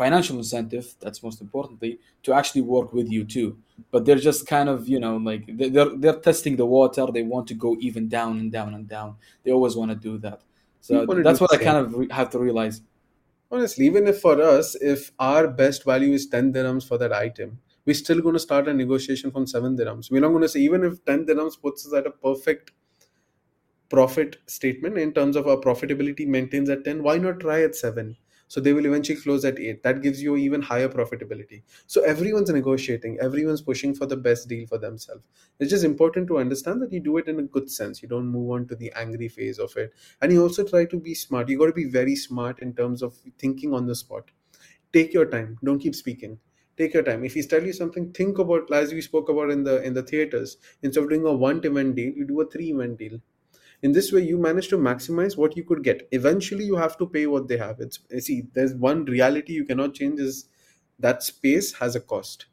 [0.02, 3.50] financial incentive that's most importantly to actually work with you too.
[3.92, 7.04] But they're just kind of you know like they- they're they're testing the water.
[7.12, 9.10] They want to go even down and down and down.
[9.44, 10.40] They always want to do that.
[10.82, 12.82] So want to do that's what i kind of re- have to realize
[13.52, 17.60] Honestly, even if for us, if our best value is 10 dirhams for that item,
[17.86, 20.12] we're still going to start a negotiation from 7 dirhams.
[20.12, 22.72] We're not going to say, even if 10 dirhams puts us at a perfect
[23.90, 28.16] profit statement in terms of our profitability maintains at 10 why not try at 7
[28.50, 31.62] so they will eventually close at 8 that gives you even higher profitability.
[31.88, 33.20] So everyone's negotiating.
[33.22, 35.22] Everyone's pushing for the best deal for themselves.
[35.60, 38.02] It's just important to understand that you do it in a good sense.
[38.02, 39.94] You don't move on to the angry phase of it.
[40.22, 41.48] And you also try to be smart.
[41.48, 44.32] You got to be very smart in terms of thinking on the spot.
[44.94, 45.58] Take your time.
[45.64, 46.40] Don't keep speaking.
[46.78, 47.24] Take your time.
[47.24, 50.04] If he's telling you something think about as we spoke about in the in the
[50.04, 53.20] theaters instead of doing a one event deal you do a three event deal
[53.82, 57.08] in this way you manage to maximize what you could get eventually you have to
[57.08, 60.50] pay what they have it's see there's one reality you cannot change is
[61.00, 62.48] that space has a cost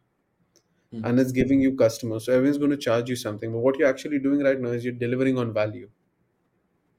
[0.93, 1.03] Hmm.
[1.03, 3.89] and it's giving you customers so everyone's going to charge you something but what you're
[3.89, 5.91] actually doing right now is you're delivering on value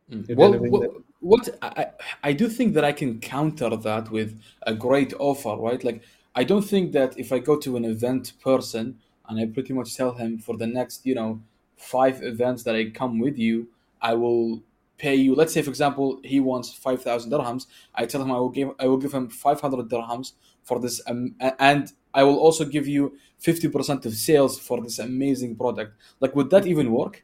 [0.09, 0.27] Mm.
[0.27, 4.39] you're Well, that what I, I I do think that I can counter that with
[4.63, 5.83] a great offer, right?
[5.83, 6.03] Like,
[6.35, 9.95] I don't think that if I go to an event person and I pretty much
[9.95, 11.41] tell him for the next, you know,
[11.75, 13.69] five events that I come with you,
[14.09, 14.63] I will
[14.97, 15.35] pay you.
[15.35, 17.63] Let's say, for example, he wants five thousand dirhams.
[17.93, 21.01] I tell him I will give I will give him five hundred dirhams for this,
[21.07, 23.03] um, and I will also give you
[23.37, 25.91] fifty percent of sales for this amazing product.
[26.19, 27.23] Like, would that even work?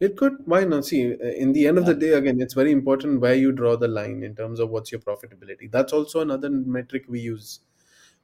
[0.00, 0.34] It could.
[0.44, 0.84] Why not?
[0.86, 3.76] See, uh, in the end of the day, again, it's very important where you draw
[3.76, 5.70] the line in terms of what's your profitability.
[5.70, 7.60] That's also another metric we use,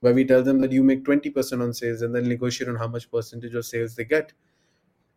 [0.00, 2.88] where we tell them that you make 20% on sales and then negotiate on how
[2.88, 4.32] much percentage of sales they get.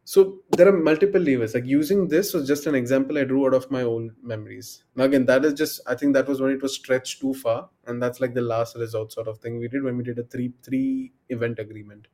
[0.08, 1.54] So there are multiple levers.
[1.54, 4.86] Like using this was just an example I drew out of my old memories.
[4.96, 7.70] Now again, that is just I think that was when it was stretched too far,
[7.86, 10.24] and that's like the last resort sort of thing we did when we did a
[10.24, 12.08] three three event agreement.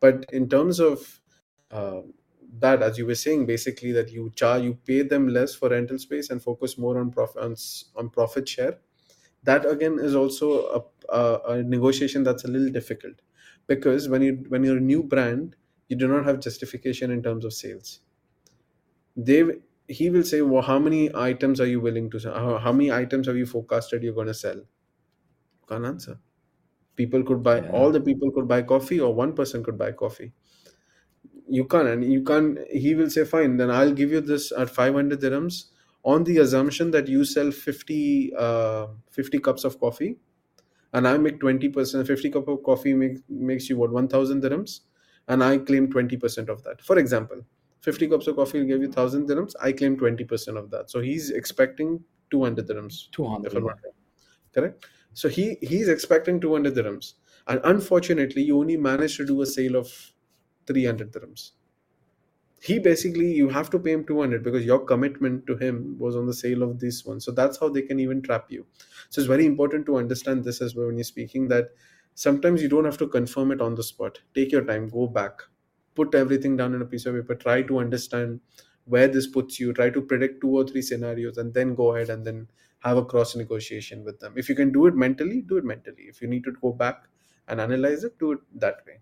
[0.00, 1.20] But in terms of
[1.70, 2.00] uh,
[2.58, 5.98] that, as you were saying, basically that you charge, you pay them less for rental
[5.98, 7.54] space and focus more on profit on,
[7.94, 8.78] on profit share.
[9.44, 10.50] That again is also
[11.08, 13.22] a, a, a negotiation that's a little difficult
[13.68, 15.54] because when you when you're a new brand,
[15.90, 18.00] you do not have justification in terms of sales.
[19.16, 19.44] They
[19.88, 22.58] he will say, well, how many items are you willing to sell?
[22.60, 24.62] How, many items have you forecasted you're going to sell?
[25.68, 26.20] Can't answer.
[26.96, 30.32] People could buy all the people could buy coffee, or one person could buy coffee
[31.48, 34.70] you can't and you can't he will say fine then i'll give you this at
[34.70, 35.64] 500 dirhams
[36.04, 40.16] on the assumption that you sell 50 uh, 50 cups of coffee
[40.92, 44.80] and i make 20% 50 cup of coffee make, makes you what 1000 dirhams
[45.34, 46.82] and i claim 20% of that.
[46.82, 47.42] For example
[47.80, 49.54] 50 cups of coffee will give you 1000 dirhams.
[49.60, 50.90] I claim 20% of that.
[50.90, 53.54] So he's expecting 200 dirhams Two if hundred.
[53.56, 53.70] i'm Yeah.
[53.70, 53.94] not wrong.
[54.54, 54.86] Correct?
[55.14, 57.14] So he he's expecting 200 dirhams.
[57.46, 59.92] And unfortunately you only managed to do a sale of
[60.66, 61.52] 300 dirhams.
[62.62, 66.26] He basically you have to pay him 200 because your commitment to him was on
[66.26, 67.20] the sale of this one.
[67.20, 68.66] So that's how they can even trap you.
[69.08, 71.70] So it's very important to understand this as well when you're speaking that
[72.14, 74.20] sometimes you don't have to confirm it on the spot.
[74.34, 75.40] Take your time go back.
[75.94, 77.34] Put everything down in a piece of paper.
[77.34, 78.40] Try to understand
[78.84, 79.72] where this puts you.
[79.72, 82.48] Try to predict two or three scenarios and then go ahead and then
[82.80, 84.34] have a cross negotiation with them.
[84.36, 86.04] If you can do it mentally do it mentally.
[86.04, 87.04] If you need to go back
[87.48, 89.00] and analyze it do it that way.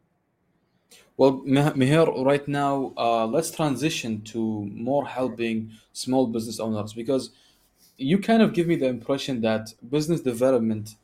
[1.16, 7.30] Well, Mihir, right now, uh, let's transition to more helping small business owners because
[7.96, 10.94] you kind of give me the impression that business development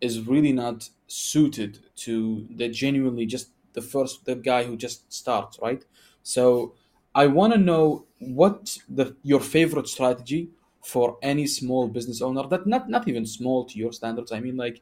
[0.00, 5.58] is really not suited to the genuinely just the first the guy who just starts,
[5.60, 5.84] right?
[6.22, 6.74] So
[7.14, 10.48] I want to know what the your favorite strategy
[10.82, 14.32] for any small business owner that not not even small to your standards.
[14.32, 14.80] I mean like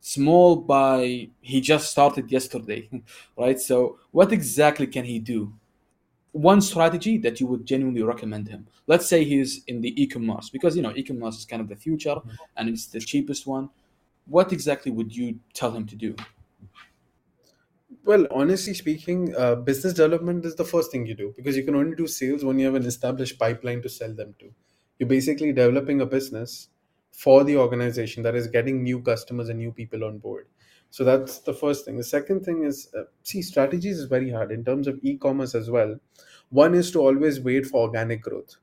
[0.00, 2.88] small by he just started yesterday,
[3.38, 3.58] right?
[3.58, 5.52] So what exactly can he do?
[6.32, 10.76] one strategy that you would genuinely recommend him let's say he's in the e-commerce because
[10.76, 12.30] you know e-commerce is kind of the future mm-hmm.
[12.56, 13.68] and it's the cheapest one
[14.30, 16.14] what exactly would you tell him to do
[18.04, 21.74] Well, honestly speaking, uh, business development is the first thing you do because you can
[21.74, 24.54] only do sales when you have an established pipeline to sell them to.
[24.98, 26.68] You're basically developing a business
[27.10, 30.48] for the organization that is getting new customers and new people on board.
[30.90, 31.96] So that's the first thing.
[31.96, 35.70] The second thing is, uh, see, strategies is very hard in terms of e-commerce as
[35.70, 35.98] well.
[36.50, 38.56] One is to always wait for organic growth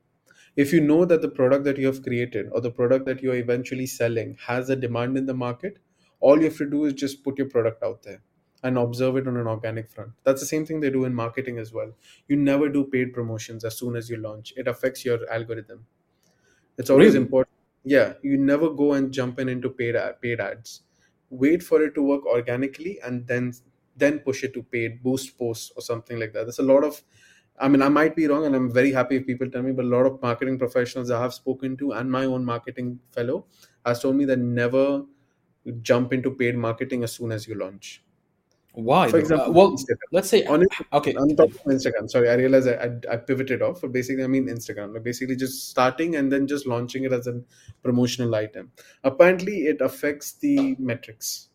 [0.56, 3.34] if you know that the product that you have created or the product that you're
[3.36, 5.78] eventually selling has a demand in the market
[6.20, 8.22] all you have to do is just put your product out there
[8.64, 10.10] and observe it on an organic front.
[10.24, 11.92] That's the same thing they do in marketing as well.
[12.26, 14.52] You never do paid promotions as soon as you launch.
[14.56, 15.86] It affects your algorithm.
[16.76, 17.24] It's always Really?
[17.24, 20.82] important yeah you never go and jump in into paid ad, paid ads.
[21.30, 23.52] Wait for it to work organically and then
[23.96, 26.44] then push it to paid boost posts or something like that.
[26.44, 27.02] There's a lot of
[27.60, 29.84] i mean i might be wrong and i'm very happy if people tell me but
[29.84, 33.44] a lot of marketing professionals i have spoken to and my own marketing fellow
[33.84, 35.02] has told me that never
[35.82, 38.02] jump into paid marketing as soon as you launch
[38.72, 39.18] Why for though?
[39.18, 41.14] Uh, example well, instagram let's say on okay.
[41.20, 42.08] I'm talking Instagram.
[42.08, 44.94] Sorry, I realize I, I, I pivoted off, but basically, I mean Instagram.
[44.94, 47.34] Like basically, just starting and then just launching it as a
[47.82, 48.70] promotional item.
[49.02, 51.48] Apparently, it affects the metrics.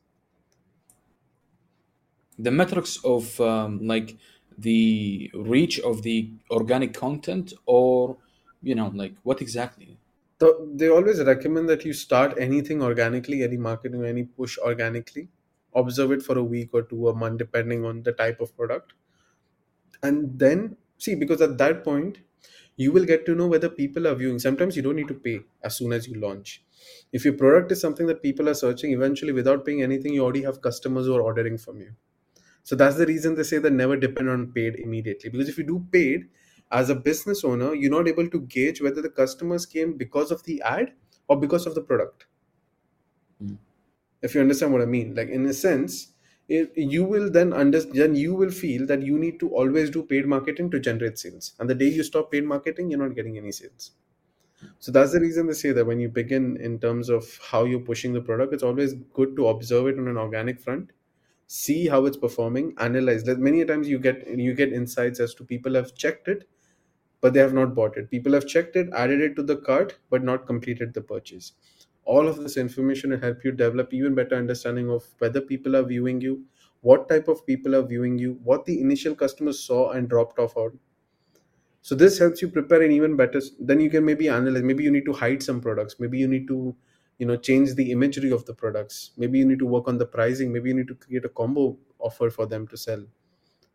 [2.40, 4.18] the metrics of um, like
[4.58, 8.18] the reach of the organic content or
[8.62, 10.00] you know like what exactly
[10.40, 15.30] So they always recommend that you start anything organically, any marketing, any push organically.
[15.74, 18.94] Observe it for a week or two, a month, depending on the type of product,
[20.02, 22.20] and then see because at that point
[22.76, 24.40] you will get to know whether people are viewing.
[24.40, 26.64] Sometimes you don't need to pay as soon as you launch.
[27.12, 30.42] If your product is something that people are searching, eventually without paying anything, you already
[30.44, 31.96] have customers who are ordering from you.
[32.64, 35.30] So that's the reason they say that never depend on paid immediately.
[35.30, 36.30] Because if you do paid,
[36.72, 40.44] as a business owner, you're not able to gauge whether the customers came because of
[40.44, 40.94] the ad
[41.28, 42.26] or because of the product.
[43.44, 43.58] Mm.
[44.22, 46.14] If you understand what I mean, like in a sense,
[46.48, 50.26] if you will then understand, you will feel that you need to always do paid
[50.26, 51.54] marketing to generate sales.
[51.60, 53.92] And the day you stop paid marketing, you're not getting any sales.
[54.80, 57.82] So that's the reason they say that when you begin in terms of how you're
[57.82, 60.92] pushing the product, it's always good to observe it on an organic front
[61.54, 63.24] see how it's performing analyze.
[63.24, 66.48] That many times you get you get insights as to people have checked it
[67.22, 68.10] but they have not bought it.
[68.10, 71.54] People have checked it added it to the cart but not completed the purchase.
[72.06, 75.84] All of this information will help you develop even better understanding of whether people are
[75.84, 76.44] viewing you
[76.82, 80.58] what type of people are viewing you what the initial customers saw and dropped off
[80.58, 80.80] on.
[81.84, 84.64] So this helps you prepare an even better then you can maybe analyze.
[84.64, 86.00] Maybe you need to hide some products.
[86.00, 86.76] Maybe you need to
[87.24, 89.12] you know change the imagery of the products.
[89.18, 90.52] Maybe you need to work on the pricing.
[90.52, 93.06] Maybe you need to create a combo offer for them to sell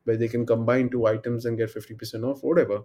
[0.04, 2.82] where they can combine two items and get 50% off whatever.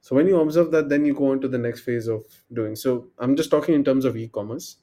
[0.00, 2.24] So when you observe that then you go on to the next phase of
[2.60, 2.74] doing.
[2.84, 4.76] So i'm just talking in terms of e-commerce.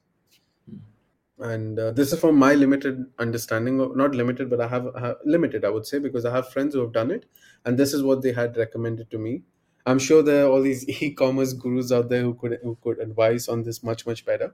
[1.39, 4.99] And uh, this is from my limited understanding of not limited but i have, I
[5.07, 7.27] have limited i would say because i have friends who have done it
[7.65, 9.43] and this is what they had recommended to me.
[9.85, 13.47] I'm sure there are all these e-commerce gurus out there who could who could advise
[13.47, 14.53] on this much much better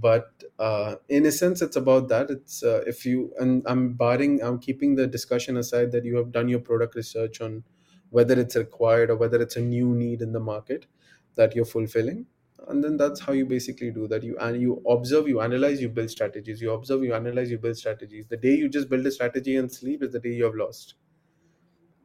[0.00, 2.30] but uh, in a sense it's about that.
[2.30, 6.32] It's uh, if you and i'm barring i'm keeping the discussion aside that you have
[6.32, 7.64] done your product research on
[8.10, 10.86] whether it's required or whether it's a new need in the market
[11.34, 12.26] that you're fulfilling.
[12.66, 14.22] And then that's how you basically do that.
[14.22, 16.60] You and you observe you analyze you build strategies.
[16.60, 18.26] You observe you analyze you build strategies.
[18.26, 20.94] The day you just build a strategy and sleep is the day you have lost.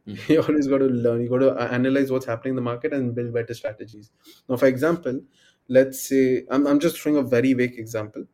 [0.08, 0.30] Mm.
[0.30, 1.22] you always got to learn.
[1.22, 4.12] You got to uh, analyze what's happening in the market and build better strategies.
[4.48, 5.22] Now for example
[5.68, 8.26] let's say i'm, I'm just throwing a very vague example.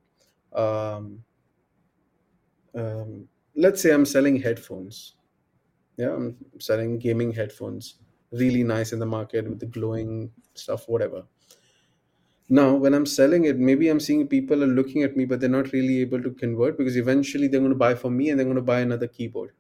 [0.54, 1.24] Um,
[2.76, 5.16] um, let's say i'm selling headphones.
[5.98, 7.96] Yeah i'm selling gaming headphones.
[8.32, 11.24] Really nice in the market with the glowing stuff whatever.
[12.50, 15.50] Now when i'm selling it maybe i'm seeing people are looking at me but they're
[15.50, 18.46] not really able to convert because eventually they're going to buy for me and they're
[18.46, 19.52] going to buy another keyboard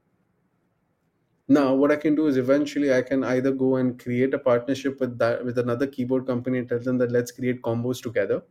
[1.55, 4.99] now what i can do is eventually i can either go and create a partnership
[4.99, 8.43] with that with another keyboard company and tell them that let's create combos together.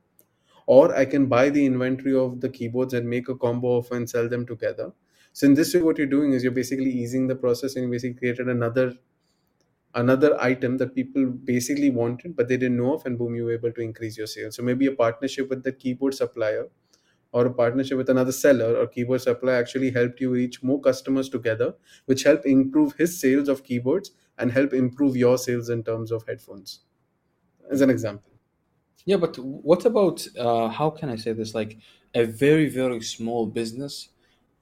[0.66, 4.11] Or i can buy the inventory of the keyboards and make a combo offer and
[4.11, 4.92] sell them together.
[5.32, 7.90] So in this way what you're doing is you're basically easing the process and you
[7.90, 8.94] basically created another
[9.94, 13.53] another item that people basically wanted but they didn't know of and boom you were
[13.53, 14.57] able to increase your sales.
[14.57, 16.68] So maybe a partnership with the keyboard supplier
[17.32, 21.28] or a partnership with another seller or keyboard supplier actually helped you reach more customers
[21.28, 21.74] together
[22.06, 26.24] which help improve his sales of keyboards and help improve your sales in terms of
[26.26, 26.80] headphones
[27.70, 28.30] as an example
[29.04, 31.78] yeah but what about uh, how can i say this like
[32.14, 34.10] a very very small business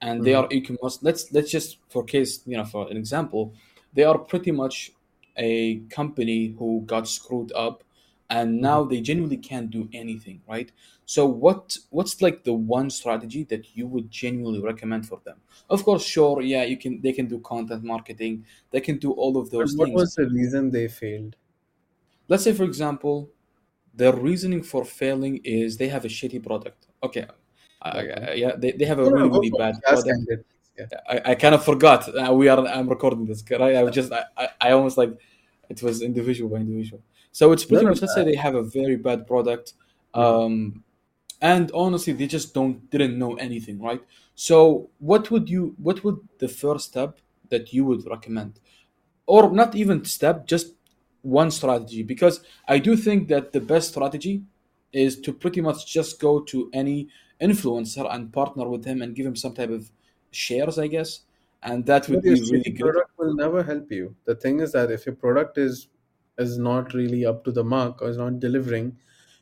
[0.01, 0.39] and they Mhm.
[0.43, 3.53] are e-commerce let's let's just for case you know for an example
[3.93, 4.91] they are pretty much
[5.37, 7.83] a company who got screwed up
[8.29, 10.71] and now they genuinely can't do anything right?
[11.05, 15.37] So what what's like the one strategy that you would genuinely recommend for them?
[15.69, 19.37] Of course sure yeah you can they can do content marketing they can do all
[19.37, 19.95] of but those what things.
[19.99, 21.35] was the reason they failed?
[22.27, 23.29] Let's say for example
[23.93, 26.87] their reasoning for failing is they have a shitty product.
[27.03, 27.25] Okay
[27.81, 28.01] uh,
[28.33, 30.45] yeah they, they have a no really really bad product.
[30.77, 30.85] yeah.
[31.09, 33.75] I, I kind of forgot uh, we are I'm recording this right?
[33.75, 35.11] I was just I, I, I almost like
[35.69, 37.01] it was individual by individual
[37.37, 39.73] so it's pretty much let's say they have a very bad product
[40.15, 40.83] um
[41.53, 44.03] and honestly they just don't didn't know anything right?
[44.33, 47.19] So what would you what would the first step
[47.51, 48.59] that you would recommend?
[49.27, 50.67] Or not even step just
[51.21, 52.35] one strategy because
[52.73, 54.35] i do think that the best strategy
[54.93, 57.09] is to pretty much just go to any
[57.41, 59.91] influencer and partner with him and give him some type of
[60.31, 61.11] shares i guess
[61.63, 62.79] and that would be really good.
[62.79, 64.15] product will never help you.
[64.25, 65.87] The thing is that if your product is
[66.37, 68.97] is not really up to the mark or is not delivering,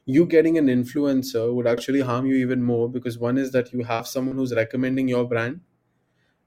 [0.05, 3.83] you getting an influencer would actually harm you even more because one is that you
[3.83, 5.61] have someone who's recommending your brand.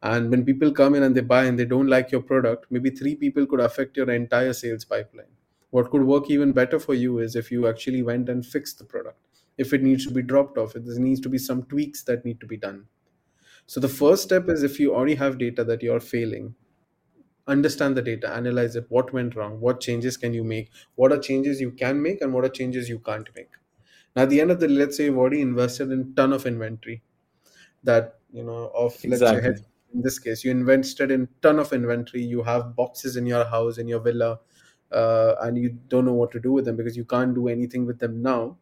[0.03, 2.90] And when people come in and they buy and they don't like your product maybe
[2.90, 5.32] three people could affect your entire sales pipeline.
[5.70, 8.84] What could work even better for you is if you actually went and fixed the
[8.84, 9.18] product.
[9.57, 12.24] If it needs to be dropped off if there needs to be some tweaks that
[12.24, 12.86] need to be done.
[13.66, 16.55] So the first step is if you already have data that you're failing
[17.49, 21.18] understand the data analyze it what went wrong what changes can you make what are
[21.18, 23.51] changes you can make and what are changes you can't make.
[24.14, 26.46] Now at the end of the day, let's say you've already invested in ton of
[26.46, 27.03] inventory
[27.84, 29.64] that you know of let's say exactly.
[29.94, 33.78] in this case you invested in ton of inventory you have boxes in your house
[33.78, 34.38] in your villa
[34.92, 37.86] uh, and you don't know what to do with them because you can't do anything
[37.86, 38.57] with them now.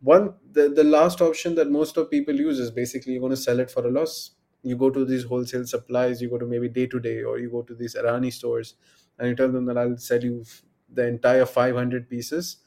[0.00, 3.36] One the, the last option that most of people use is basically you're going to
[3.36, 4.32] sell it for a loss
[4.64, 7.50] you go to these wholesale supplies you go to maybe day to day or you
[7.50, 8.74] go to these arani stores
[9.18, 10.44] and you tell them that i'll sell you
[10.88, 12.58] the entire 500 pieces.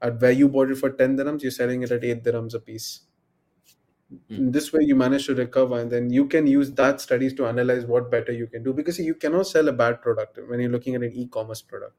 [0.00, 2.60] At where you bought it for 10 dirhams you're selling it at 8 dirhams a
[2.60, 3.02] piece.
[4.30, 4.38] Mm.
[4.38, 7.46] in this way you manage to recover and then you can use that studies to
[7.46, 10.70] analyze what better you can do because you cannot sell a bad product when you're
[10.70, 11.94] looking at an e-commerce product.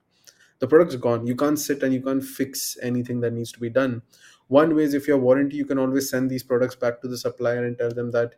[0.59, 1.27] The product's gone.
[1.27, 4.03] You can't sit and you can't fix anything that needs to be done.
[4.47, 7.07] One way is if you have warranty you can always send these products back to
[7.07, 8.35] the supplier and tell them that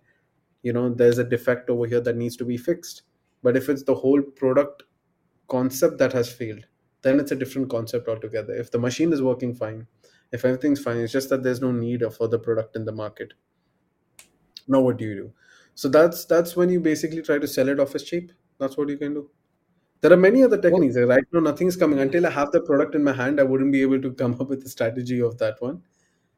[0.65, 3.03] you know there's a defect over here that needs to be fixed.
[3.43, 4.83] But if it's the whole product
[5.47, 6.65] concept that has failed
[7.03, 8.55] then it's a different concept altogether.
[8.55, 9.85] If the machine is working fine
[10.31, 13.33] if everything's fine it's just that there's no need for the product in the market.
[14.67, 15.33] Now what do you do?
[15.75, 18.31] So that's that's when you basically try to sell it off as cheap.
[18.57, 19.29] That's what you can do.
[20.01, 21.99] There are many other well techniques right now nothing's coming.
[21.99, 24.49] Until i have the product in my hand i wouldn't be able to come up
[24.49, 25.81] with the strategy of that one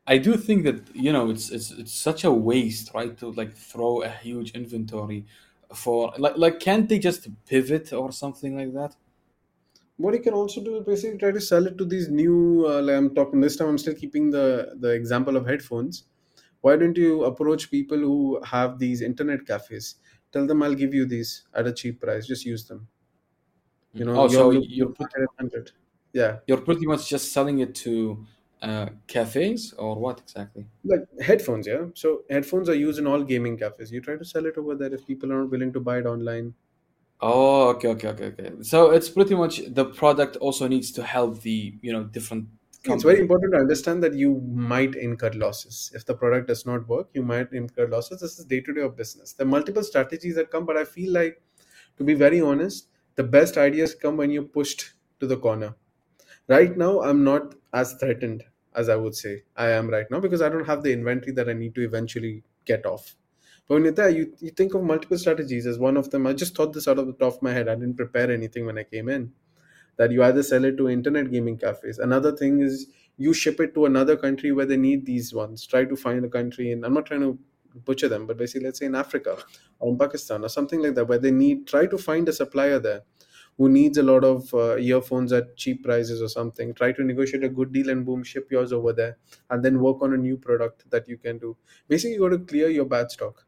[0.08, 3.16] I do think that you know it's it's it's such a waste, right?
[3.20, 5.26] To like throw a huge inventory
[5.76, 8.96] for like like can't they just pivot or something like that?
[9.98, 12.82] what you can also do is basically try to sell it to these new uh,
[12.82, 16.04] like i'm talking this time i'm still keeping the the example of headphones
[16.62, 19.96] why don't you approach people who have these internet cafes
[20.32, 22.88] tell them i'll give you these at a cheap price just use them
[23.98, 24.10] you Mm.
[24.10, 25.72] know Oh, you're so you're put, 100
[26.14, 28.26] yeah you're pretty much just selling it to
[28.62, 30.66] uh, cafes or what exactly?
[30.84, 34.46] like headphones yeah so headphones are used in all gaming cafes you try to sell
[34.46, 36.54] it over there if people are not willing to buy it online
[37.20, 38.52] Oh, okay, okay, okay, okay.
[38.62, 42.48] So it's pretty much the product also needs to help the you know different
[42.84, 45.92] it's very important to understand that you might incur losses.
[45.94, 48.22] If the product does not work, you might incur losses.
[48.22, 49.34] This is day to day of business.
[49.34, 51.42] There are multiple strategies that come, but I feel like,
[51.98, 55.76] to be very honest, the best ideas come when you're pushed to the corner.
[56.48, 58.44] Right now, I'm not as threatened
[58.76, 61.50] as I would say I am right now because I don't have the inventory that
[61.50, 63.16] I need to eventually get off.
[63.68, 66.26] But when you're there, you, you think of multiple strategies as one of them.
[66.28, 67.68] I just thought this out of the top of my head.
[67.68, 69.34] I didn't prepare anything when I came in
[69.98, 72.00] that you either sell it to internet gaming cafes.
[72.00, 72.88] Another thing is
[73.18, 75.66] you ship it to another country where they need these ones.
[75.66, 77.40] Try to find a country, and I'm not trying to
[77.86, 79.38] butcher them, but basically, let's say in Africa
[79.80, 82.80] or in Pakistan or something like that, where they need, try to find a supplier
[82.80, 83.04] there
[83.58, 86.74] who needs a lot of uh, earphones at cheap prices or something.
[86.74, 89.18] Try to negotiate a good deal and boom, ship yours over there,
[89.50, 91.58] and then work on a new product that you can do.
[91.88, 93.46] Basically, you got to clear your bad stock.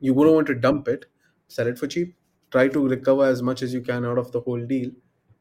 [0.00, 1.06] You wouldn't want to dump it,
[1.48, 2.14] sell it for cheap.
[2.50, 4.90] Try to recover as much as you can out of the whole deal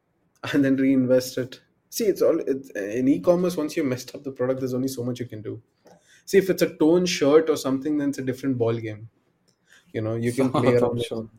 [0.54, 1.62] and then reinvest it.
[1.90, 3.58] See, it's all it's, in e-commerce.
[3.58, 5.62] Once you messed up the product, there's only so much you can do.
[6.26, 9.10] See, if it's a tone shirt or something, then it's a different ball game.
[9.94, 11.02] You know, you can play around.
[11.04, 11.30] sure.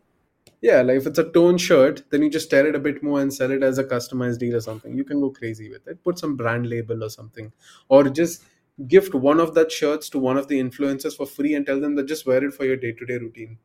[0.61, 3.21] Yeah, like if it's a tone shirt, then you just tear it a bit more
[3.21, 4.97] and sell it as a customized deal or something.
[4.97, 6.03] You can go crazy with it.
[6.03, 7.53] Put some brand label or something,
[7.89, 8.45] or just
[8.89, 11.95] gift one of that shirts to one of the influencers for free and tell them
[11.97, 13.59] that just wear it for your day-to-day routine.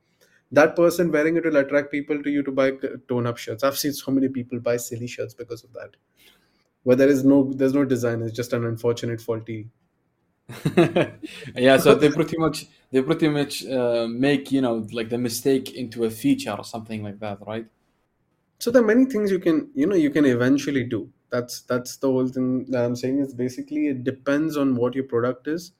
[0.51, 2.73] That person wearing it will attract people to you to buy
[3.09, 3.63] tone-up shirts.
[3.63, 5.95] I've seen so many people buy silly shirts because of that
[6.83, 9.67] where there is no there's no design it's just an unfortunate faulty
[11.55, 15.73] yeah, so they pretty much they pretty much uh, make you know like the mistake
[15.75, 17.67] into a feature or something like that, right?
[18.59, 21.09] so there are many things you can you know you can eventually do.
[21.29, 25.03] That's that's the whole thing that i'm saying is basically it depends on what your
[25.05, 25.71] product is.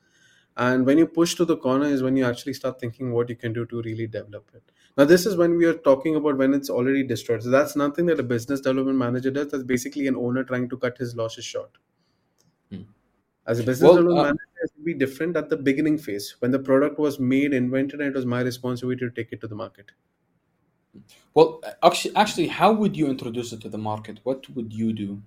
[0.57, 3.35] And when you push to the corner is when you actually start thinking what you
[3.35, 4.63] can do to really develop it.
[4.97, 7.43] Now this is when we are talking about when it's already destroyed.
[7.43, 9.49] So that's nothing that a business development manager does.
[9.51, 11.71] That's basically an owner trying to cut his losses short.
[13.45, 16.35] As a business Well, development uh, manager, it would be different at the beginning phase
[16.39, 19.47] when the product was made, invented, and it was my responsibility to take it to
[19.47, 19.91] the market.
[21.33, 24.19] well, actually, actually, how would you introduce it to the market?
[24.23, 25.21] What would you do?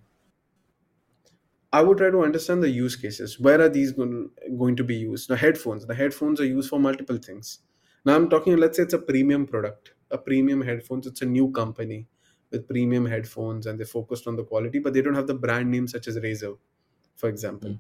[1.72, 3.38] I would try to understand the use cases.
[3.38, 5.28] Where are these going, going to be used?
[5.28, 5.86] The headphones.
[5.86, 7.58] The headphones are used for multiple things.
[8.04, 11.06] Now I'm talking, let's say it's a premium product, a premium headphones.
[11.06, 12.06] It's a new company
[12.50, 15.70] with premium headphones and they focused on the quality, but they don't have the brand
[15.70, 16.56] name such as Razer,
[17.16, 17.70] for example.
[17.70, 17.78] Mm.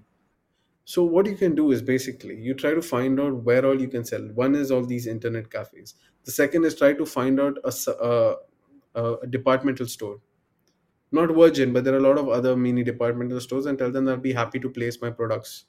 [0.86, 3.88] So what you can do is basically you try to find out where all you
[3.88, 4.22] can sell.
[4.22, 5.94] One is all these internet cafes.
[6.24, 8.36] The second is try to find out a
[9.28, 10.20] departmental store
[11.12, 14.08] not Virgin, but there are a lot of other mini departmental stores and tell them
[14.08, 15.64] I'll be happy to place my products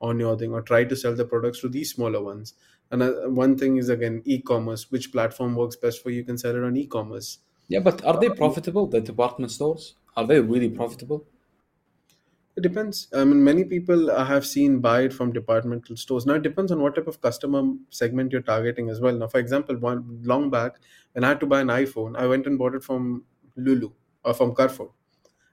[0.00, 2.54] on your thing or try to sell the products to these smaller ones.
[2.90, 4.90] And one thing is again e-commerce.
[4.90, 6.18] Which platform works best for you?
[6.18, 7.38] You can sell it on e-commerce.
[7.68, 8.86] Yeah, but are they Uh, profitable?
[8.86, 11.26] The department stores are they really profitable?
[12.56, 13.08] It depends.
[13.12, 16.24] I mean, many people I have seen buy it from departmental stores.
[16.24, 19.14] Now it depends on what type of customer segment you're targeting as well.
[19.14, 20.76] Now, for example, one long back
[21.12, 23.26] when I had to buy an iPhone, I went and bought it from
[23.56, 23.92] Lulu
[24.24, 24.92] or from Carrefour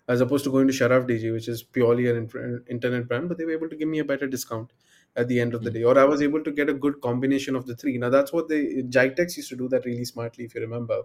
[0.07, 3.45] as opposed to going to Sharaf DG, which is purely an internet brand, but they
[3.45, 4.73] were able to give me a better discount
[5.15, 5.73] at the end of the Mm.
[5.73, 7.97] day, or I was able to get a good combination of the three.
[7.97, 11.03] Now that's what they GITEX used to do that really smartly, if you remember.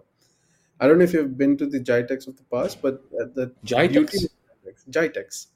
[0.79, 3.53] I don't know if you've been to the GITEX of the past, but uh, the
[3.65, 4.27] GITEX?
[4.89, 5.47] GITEX.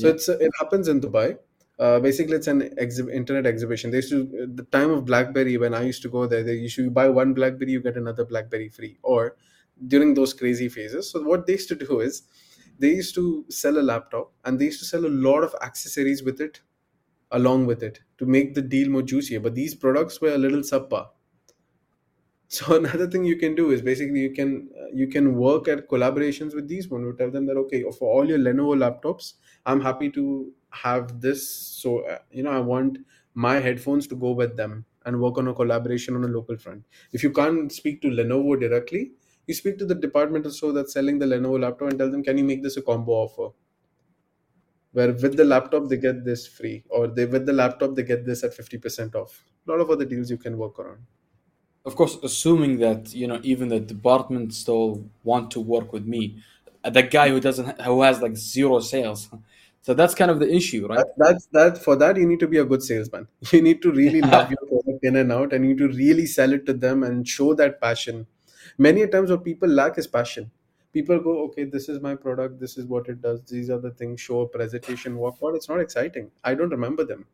[0.00, 0.14] So Yeah.
[0.14, 1.38] it's it happens in Dubai.
[1.78, 3.90] Uh, basically, it's an exhi- internet exhibition.
[3.92, 4.20] They used to
[4.60, 6.42] the time of BlackBerry when I used to go there.
[6.42, 9.36] They used to buy one BlackBerry, you get another BlackBerry free, or
[9.94, 11.10] during those crazy phases.
[11.10, 12.22] So what they used to do is
[12.78, 16.22] they used to sell a laptop and they used to sell a lot of accessories
[16.22, 16.60] with it
[17.30, 19.40] along with it to make the deal more juicier.
[19.40, 21.08] But these products were a little subpar.
[22.48, 25.88] So another thing you can do is basically you can uh, you can work at
[25.88, 27.02] collaborations with these one.
[27.02, 29.34] You tell them that okay, for all your Lenovo laptops,
[29.66, 31.48] I'm happy to have this.
[31.48, 32.98] So uh, you know, I want
[33.34, 36.84] my headphones to go with them and work on a collaboration on a local front.
[37.12, 39.12] If you can't speak to Lenovo directly,
[39.46, 42.36] you speak to the departmental store that's selling the Lenovo laptop and tell them, can
[42.38, 43.54] you make this a combo offer?
[44.92, 48.26] Where with the laptop they get this free, or they with the laptop they get
[48.26, 49.46] this at fifty percent off.
[49.66, 51.06] A lot of other deals you can work around.
[51.84, 56.42] Of course, assuming that you know even the department still want to work with me,
[56.84, 59.28] uh, the guy who doesn't who has like zero sales.
[59.82, 60.98] So that's kind of the issue, right?
[60.98, 63.26] That, that's that for that you need to be a good salesman.
[63.52, 66.26] You need to really love your product in and out, and you need to really
[66.26, 68.26] sell it to them and show that passion.
[68.76, 70.50] Many a times what people lack is passion.
[70.92, 73.90] People go, okay, this is my product, this is what it does, these are the
[73.90, 75.54] things, show a presentation, walk out.
[75.54, 76.30] It's not exciting.
[76.42, 77.26] I don't remember them.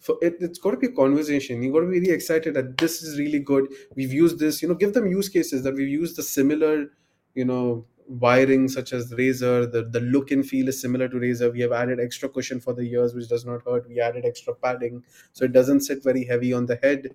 [0.00, 1.62] For it, it's got to be a conversation.
[1.62, 3.66] You got to be really excited that this is really good.
[3.96, 6.86] We've used this, you know, give them use cases that we've used the similar,
[7.34, 9.70] you know, wiring such as Razer.
[9.70, 11.52] The the look and feel is similar to Razer.
[11.52, 13.88] We have added extra cushion for the ears, which does not hurt.
[13.88, 17.14] We added extra padding, so it doesn't sit very heavy on the head.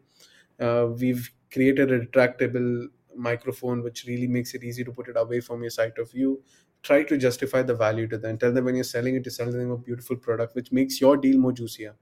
[0.59, 5.39] Uh, we've created a retractable microphone, which really makes it easy to put it away
[5.41, 6.43] from your sight of view.
[6.83, 8.37] Try to justify the value to them.
[8.37, 11.17] Tell them when you're selling it, you're selling them a beautiful product, which makes your
[11.17, 11.95] deal more juicier.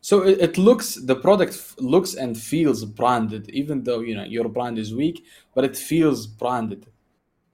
[0.00, 4.24] So it, it looks the product f- looks and feels branded, even though you know
[4.24, 5.24] your brand is weak,
[5.54, 6.86] but it feels branded.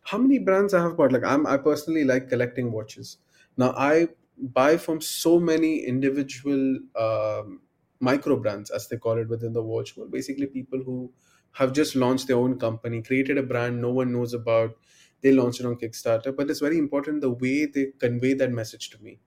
[0.03, 1.13] how many brands I have bought?
[1.13, 3.19] Like I'm I personally like collecting watches.
[3.57, 7.61] Now I buy from so many individual um,
[8.01, 10.11] micro brands, as they call it within the watch world.
[10.11, 11.13] Basically, people who
[11.53, 14.77] have just launched their own company, created a brand no one knows about.
[15.23, 18.91] They launched it on Kickstarter, but it's very important the way they convey that message
[18.91, 19.21] to me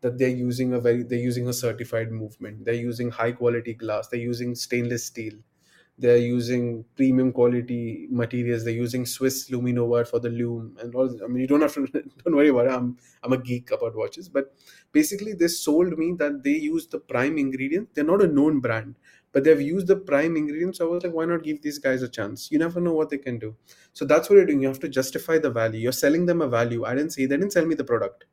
[0.00, 2.64] that they're using a very they're using a certified movement.
[2.64, 4.08] They're using high quality glass.
[4.08, 5.34] They're using stainless steel.
[5.98, 8.64] They're using premium quality materials.
[8.64, 11.86] They're using swiss luminova for the lume and all i mean you don't have to
[12.24, 12.72] don't worry about it.
[12.72, 14.28] I'm i'm a geek about watches.
[14.28, 14.54] But
[14.92, 18.94] basically they sold me that they use the prime ingredients they're not a known brand
[19.32, 22.02] but they've used the prime ingredients so i was like why not give these guys
[22.02, 22.50] a chance?
[22.50, 23.56] You never know what they can do.
[23.92, 24.62] So that's what you're doing.
[24.62, 25.80] You have to justify the value.
[25.80, 26.84] You're selling them a value.
[26.84, 28.24] I didn't say they didn't sell me the product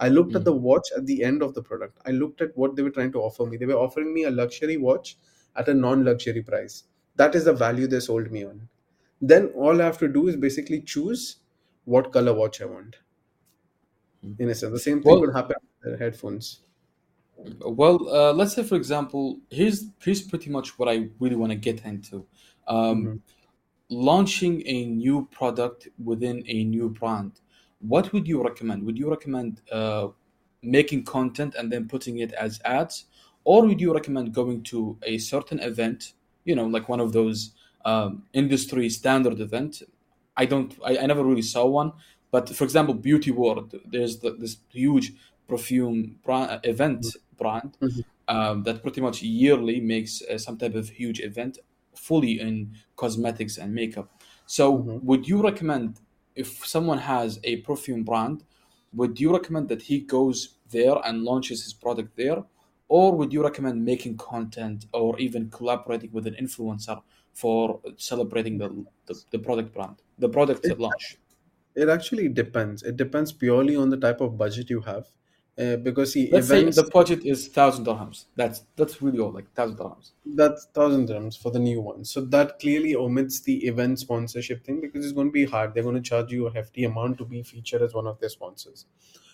[0.00, 0.56] I looked at the Mm.
[0.56, 1.98] watch at the end of the product.
[2.06, 3.56] I looked at what they were trying to offer me.
[3.56, 5.16] They were offering me a luxury watch
[5.56, 6.84] at a non luxury price.
[7.16, 8.68] That is the value they sold me on.
[9.20, 11.36] Then all I have to do is basically choose
[11.84, 12.96] what color watch I want.
[14.24, 14.38] Mm.
[14.38, 16.62] In a sense, the same thing Well, happen with the headphones.
[17.60, 21.56] well, uh, let's say for example, here's here's pretty much what I really want to
[21.56, 22.26] get into.
[22.66, 23.20] Um, hmm
[23.90, 27.40] launching a new product within a new brand,
[27.80, 28.84] what would you recommend?
[28.84, 30.08] Would you recommend uh,
[30.62, 33.06] making content and then putting it as ads,
[33.44, 36.12] or would you recommend going to a certain event,
[36.44, 37.52] you know, like one of those
[37.84, 39.82] um, industry standard event?
[40.36, 41.92] I don't, I, I never really saw one,
[42.30, 45.12] but for example, Beauty World, there's the, this huge
[45.48, 48.02] perfume brand, event brand Mhm.
[48.28, 51.58] um, that pretty much yearly makes uh, some type of huge event
[51.94, 54.22] fully in cosmetics and makeup.
[54.46, 55.00] So, Mhm.
[55.00, 56.00] would you recommend
[56.34, 58.44] if someone has a perfume brand,
[58.92, 62.44] would you recommend that he goes there and launches his product there?
[62.88, 67.00] Or would you recommend making content or even collaborating with an influencer
[67.32, 71.18] for celebrating the, the, the product brand, the product It launch?
[71.74, 72.82] it actually depends.
[72.82, 75.08] It depends purely on the type of budget you have,
[75.58, 78.26] uh, because see, Let's say the budget is thousand dirhams.
[78.36, 80.12] That's that's really all, like thousand dirhams.
[80.24, 82.04] that's thousand dirhams for the new one.
[82.04, 85.74] So that clearly omits the event sponsorship thing because it's going to be hard.
[85.74, 88.28] They're going to charge you a hefty amount to be featured as one of their
[88.28, 88.86] sponsors.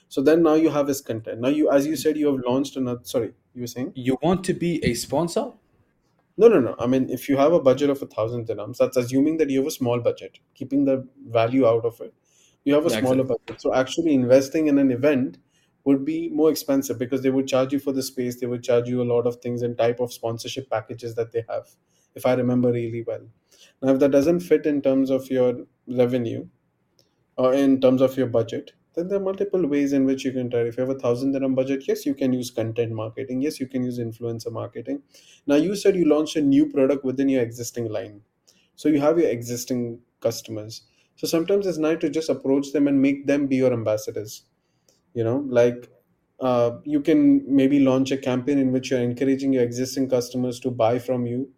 [0.08, 1.40] So then now you have his content.
[1.40, 3.00] Now you, as you said, you have launched another.
[3.04, 3.94] Sorry, you were saying?
[3.94, 5.54] You want to be a sponsor?
[6.36, 6.74] No, no, no.
[6.78, 9.60] I mean, if you have a budget of a thousand dirhams, that's assuming that you
[9.60, 12.14] have a small budget, keeping the value out of it.
[12.64, 13.24] You have a Yeah, smaller exactly.
[13.24, 13.60] budget.
[13.60, 15.38] So actually investing in an event
[15.86, 18.88] would be more expensive because they would charge you for the space, they would charge
[18.88, 21.68] you a lot of things and type of sponsorship packages that they have,
[22.14, 23.22] if I remember really well.
[23.82, 26.48] Now, if that doesn't fit in terms of your revenue
[27.36, 30.50] or in terms of your budget, then there are multiple ways in which you can
[30.50, 30.60] try.
[30.60, 33.42] If you have a thousand dirham budget, yes, you can use content marketing.
[33.42, 35.02] Yes, you can use influencer marketing.
[35.46, 38.22] Now, you said you launched a new product within your existing line.
[38.76, 40.82] So you have your existing customers.
[41.16, 44.44] So sometimes it's nice to just approach them and make them be your ambassadors.
[45.16, 45.90] You know, like
[46.40, 50.70] uh, you can maybe launch a campaign in which you're encouraging your existing customers to
[50.72, 51.52] buy from you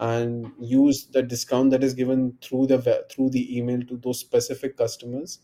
[0.00, 4.76] and use the discount that is given through the through the email to those specific
[4.78, 5.40] customers.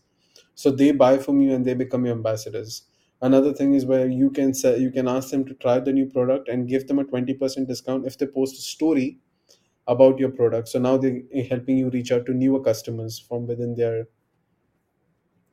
[0.55, 2.83] So they buy from you and they become your ambassadors.
[3.21, 6.07] Another thing is where you can say you can ask them to try the new
[6.07, 9.19] product and give them a 20% discount if they post a story
[9.87, 10.69] about your product.
[10.69, 14.07] So now they're helping you reach out to newer customers from within their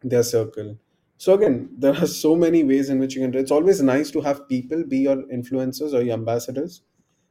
[0.03, 0.79] their circle
[1.19, 4.21] so again there are so many ways in which you can it's always nice to
[4.21, 6.83] have people be your influencers or your ambassadors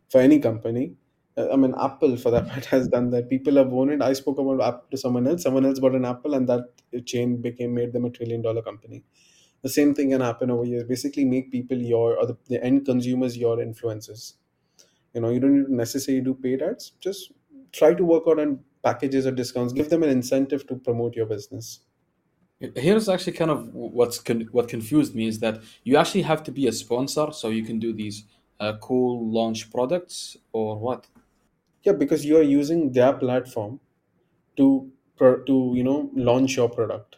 [0.09, 0.95] for any company.
[1.37, 3.29] Uh, I mean, Apple for that matter has done that.
[3.29, 4.01] People have owned it.
[4.03, 5.43] I spoke about Apple to someone else.
[5.43, 6.65] Someone else bought an Apple, and that
[7.05, 9.03] chain became made them a trillion dollar company.
[9.63, 10.85] The same thing can happen over here.
[10.85, 14.33] Basically, make people your or the, the end consumers your influencers.
[15.13, 16.91] You know, you don't need to necessarily do paid ads.
[17.01, 17.31] Just
[17.73, 19.73] try to work out on packages or discounts.
[19.73, 21.81] Give them an incentive to promote your business.
[22.59, 26.51] Here's actually kind of what's con- what confused me is that you actually have to
[26.51, 28.23] be a sponsor so you can do these
[28.59, 31.05] uh, cool launch products or what?
[31.83, 33.79] Yeah, because you are using their platform
[34.57, 37.17] to pro- to you know launch your product.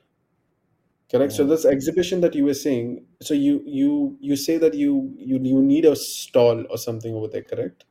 [1.09, 1.31] Correct.
[1.31, 1.47] So Oh.
[1.47, 5.61] this exhibition that you were saying, so you you you say that you you you
[5.61, 7.85] need a stall or something over there, correct?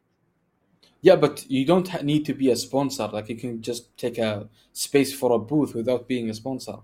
[1.01, 3.09] Yeah, but you don't ha- need to be a sponsor.
[3.09, 6.77] Like you can just take a space for a booth without being a sponsor.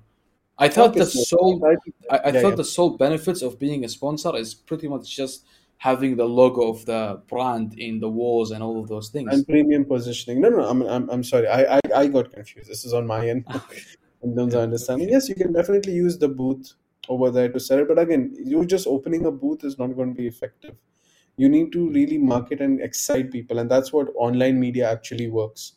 [0.58, 1.64] I thought the sole
[2.10, 5.14] I, I yeah, thought yeah, the sole benefits of being a sponsor is pretty much
[5.14, 5.44] just
[5.78, 9.46] having the logo of the brand in the walls and all of those things and
[9.46, 10.40] premium positioning.
[10.40, 11.48] No, no, I'm I'm I'm sorry.
[11.48, 12.70] I I, I got confused.
[12.70, 13.46] This is on my end
[14.22, 15.08] in terms of understanding.
[15.08, 16.74] Yes, you can definitely use the booth
[17.08, 20.14] over there to sell it, but again, you just opening a booth is not going
[20.14, 20.76] to be effective.
[21.36, 25.74] You need to really market and excite people, and that's what online media actually works.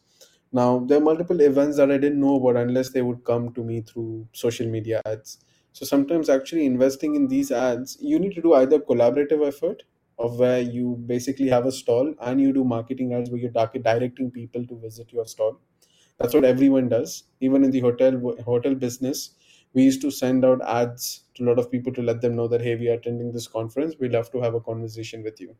[0.52, 3.64] Now, there are multiple events that I didn't know about unless they would come to
[3.64, 5.44] me through social media ads.
[5.74, 9.84] So sometimes actually investing in these ads, you need to do either collaborative effort
[10.18, 14.32] of where you basically have a stall and you do marketing ads where you're directing
[14.32, 15.60] people to visit your stall.
[16.18, 17.24] That's what everyone does.
[17.42, 19.36] Even in the hotel hotel business,
[19.74, 22.48] we used to send out ads to a lot of people to let them know
[22.48, 23.96] that hey, we are attending this conference.
[24.00, 25.56] We'd love to have a conversation with you.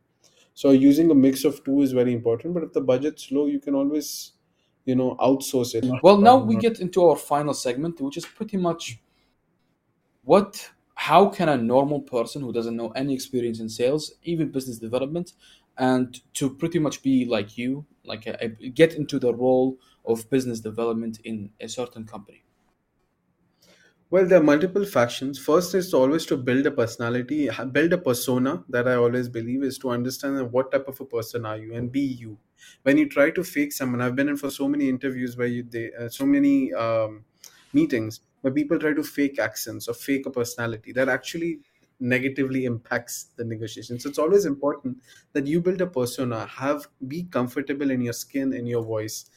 [0.54, 2.54] So using a mix of two is very important.
[2.54, 4.34] But if the budget's low, you can always
[4.88, 5.86] you know outsource it.
[6.02, 6.62] Well, now we mm-hmm.
[6.62, 9.00] get into our final segment, which is pretty much
[10.24, 14.80] what how can a normal person who doesn't know any experience in sales even business
[14.80, 15.34] development
[15.78, 20.28] and to pretty much be like you like a, a- get into the role of
[20.32, 22.44] business development in a certain company?
[24.10, 25.38] Well there are multiple factions.
[25.38, 29.64] First is to always to build a personality build a persona that i always believe
[29.64, 32.38] is to understand what type of a person are you and be you
[32.84, 35.64] when you try to fake someone i've been in for so many interviews where you
[35.64, 37.26] they uh, so many um,
[37.74, 41.60] meetings where people try to fake accents or fake a personality that actually
[42.00, 44.00] negatively impacts the negotiation.
[44.00, 45.02] So it's always important
[45.34, 49.30] that you build a persona have be comfortable in your skin in your voice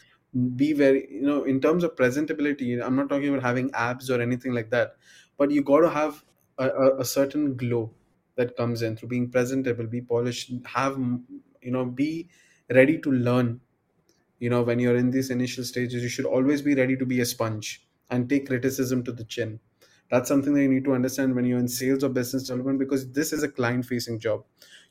[0.55, 4.21] be very you know in terms of presentability i'm not talking about having abs or
[4.21, 4.95] anything like that
[5.37, 6.25] but you got to have
[6.59, 7.93] a, a, a certain glow
[8.37, 12.29] that comes in through being presentable be polished have you know be
[12.79, 13.61] ready to learn
[14.39, 17.21] you know when you're in these initial stages you should always be ready to be
[17.21, 19.61] a sponge and take criticism to the chin
[20.13, 23.05] That's something that you need to understand when you're in sales or business development because
[23.19, 24.43] this is a client facing job.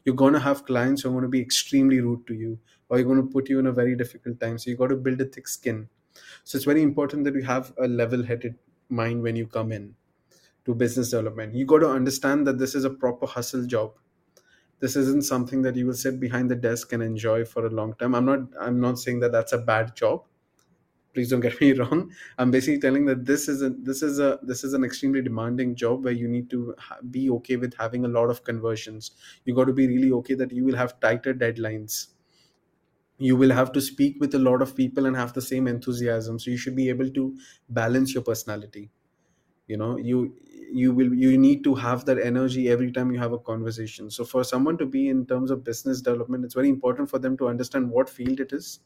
[0.06, 2.52] You're going to have clients who are going to be extremely rude to you
[2.90, 4.58] or you're going to put you in a very difficult time.
[4.64, 5.82] So you got to build a thick skin.
[6.44, 8.58] So it's very important that you have a level headed
[9.02, 9.90] mind when you come in
[10.66, 11.56] to business development.
[11.56, 13.94] You got to understand that this is a proper hustle job.
[14.80, 17.96] This isn't something that you will sit behind the desk and enjoy for a long
[17.96, 18.16] time.
[18.16, 20.26] I'm not I'm not saying that that's a bad job.
[21.14, 22.12] Please don't get me wrong.
[22.38, 25.76] I'm basically telling that this is a this is a this is an extremely demanding
[25.76, 26.76] job where you need to
[27.12, 29.12] be okay with having a lot of conversions.
[29.46, 32.08] You got to be really okay that you will have tighter deadlines.
[33.20, 36.40] You will have to speak with a lot of people and have the same enthusiasm.
[36.40, 37.38] So you should be able to
[37.70, 38.92] balance your personality
[39.70, 40.20] you know you
[40.82, 44.12] you will you need to have that energy every time you have a conversation.
[44.12, 47.38] So for someone to be in terms of business development it's very important for them
[47.38, 48.80] to understand what field it is.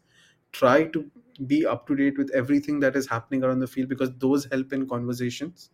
[0.51, 1.09] Try to
[1.47, 4.73] be up to date with everything that is happening around the field because those help
[4.73, 5.71] in conversations.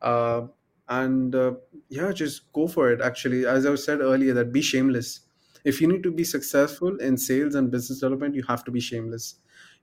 [0.00, 0.48] Uh,
[0.88, 1.54] and uh,
[1.88, 3.46] yeah just go for it actually.
[3.46, 5.20] As i said earlier that be shameless.
[5.64, 8.80] If you need to be successful in sales and business development you have to be
[8.80, 9.36] shameless.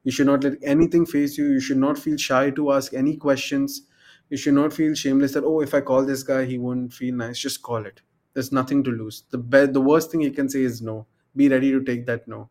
[0.03, 1.45] You should not let anything face you.
[1.47, 3.81] You should not feel shy to ask any questions
[4.29, 7.15] you should not feel shameless that oh if i call this guy he won't feel
[7.15, 8.01] nice just call it
[8.33, 11.05] there's nothing to lose the be- the worst thing you can say is no
[11.35, 12.49] be ready to take that no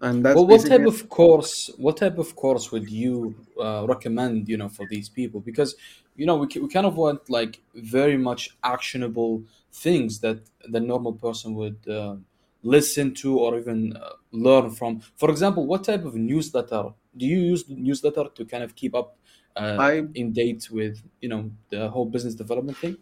[0.00, 1.70] and that's Well, what type of course?
[1.76, 4.48] What type of course would you uh, recommend?
[4.48, 5.76] You know, for these people, because
[6.16, 11.12] you know we, we kind of want like very much actionable things that the normal
[11.12, 12.16] person would uh,
[12.62, 15.00] listen to or even uh, learn from.
[15.16, 16.84] For example, what type of newsletter
[17.16, 17.64] do you use?
[17.68, 19.16] Newsletter to kind of keep up
[19.56, 22.96] uh, i in date with you know the whole business development thing.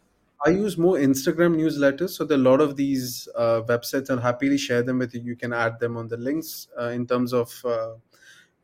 [0.44, 2.10] I use more Instagram newsletters.
[2.10, 4.10] So there are a lot of these uh, websites.
[4.10, 5.20] I'll happily share them with you.
[5.20, 7.92] You can add them on the links uh, in terms of uh,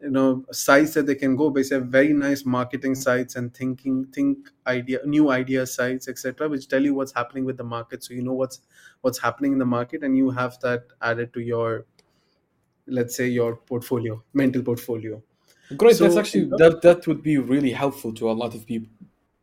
[0.00, 1.50] you know sites that they can go.
[1.50, 6.48] Basically, very nice marketing sites and thinking think idea new idea sites etc.
[6.48, 8.60] Which tell you what's happening with the market, so you know what's
[9.02, 11.86] what's happening in the market, and you have that added to your
[12.86, 15.22] let's say your portfolio, mental portfolio.
[15.76, 15.98] Great.
[15.98, 18.88] That's So in actually that that would be really helpful to a lot of people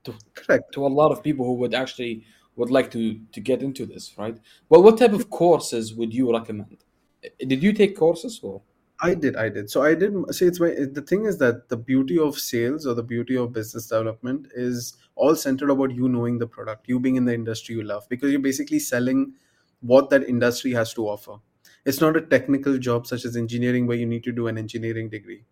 [0.05, 0.73] to correct.
[0.73, 4.13] to a lot of people who would actually would like to to get into this,
[4.17, 4.37] right?
[4.69, 6.77] Well, what type of courses would you recommend?
[7.23, 8.61] Eh, did you take courses or?
[9.01, 9.69] I did, I did.
[9.69, 12.93] So I did see it's my the thing is that the beauty of sales or
[12.93, 17.17] the beauty of business development is all centered about you knowing the product, you being
[17.17, 19.33] in the industry you love, because you're basically selling
[19.81, 21.37] what that industry has to offer.
[21.85, 25.09] It's not a technical job such as engineering where you need to do an engineering
[25.09, 25.43] degree.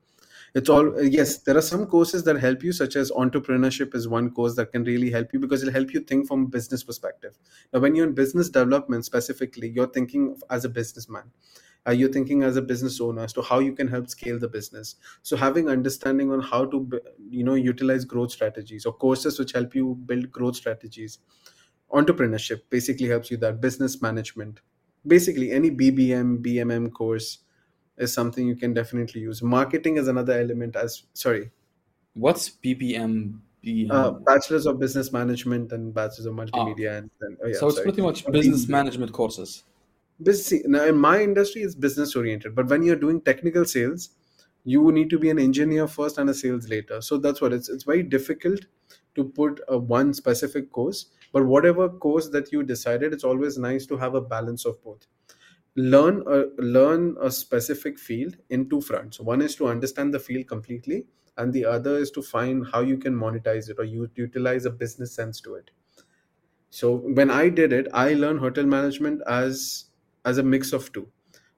[0.56, 4.30] It's all yes, there are some courses that help you, such as entrepreneurship is one
[4.30, 7.40] course that can really help you because it'll help you think from a business perspective.
[7.74, 11.32] Now, when you're in business development specifically, you're thinking as a businessman.
[11.88, 14.48] Uh, you're thinking as a business owner as to how you can help scale the
[14.48, 14.96] business.
[15.24, 19.74] So having understanding on how to you know utilize growth strategies or courses which help
[19.74, 21.18] you build growth strategies.
[21.92, 23.60] Entrepreneurship basically helps you that.
[23.60, 24.62] Business management.
[25.06, 27.40] Basically any bbm bmm course
[27.98, 31.52] is something you can definitely use marketing is another element as sorry
[32.16, 33.42] What's BPM?
[33.90, 37.10] uh, bachelor's of business management and bachelor's of Ah, multimedia and
[37.44, 39.64] oh yeah so it's sorry pretty much business management courses.
[40.22, 40.62] Busy.
[40.66, 42.56] Now, in my industry, it's business oriented.
[42.56, 44.10] But when you're doing technical sales,
[44.64, 47.02] you need to be an engineer first and a sales later.
[47.02, 47.70] So that's what it's.
[47.70, 48.62] It's very difficult
[49.16, 51.08] to put a one specific course.
[51.32, 55.08] But whatever course that you decided, it's always nice to have a balance of both.
[55.76, 59.20] Learn a learn a specific field in two fronts.
[59.20, 61.06] One is to understand the field completely,
[61.38, 64.72] and the other is to find how you can monetize it or you utilize a
[64.72, 65.72] business sense to it.
[66.70, 69.86] So when i did it i learned hotel management as
[70.26, 71.08] as a mix of two.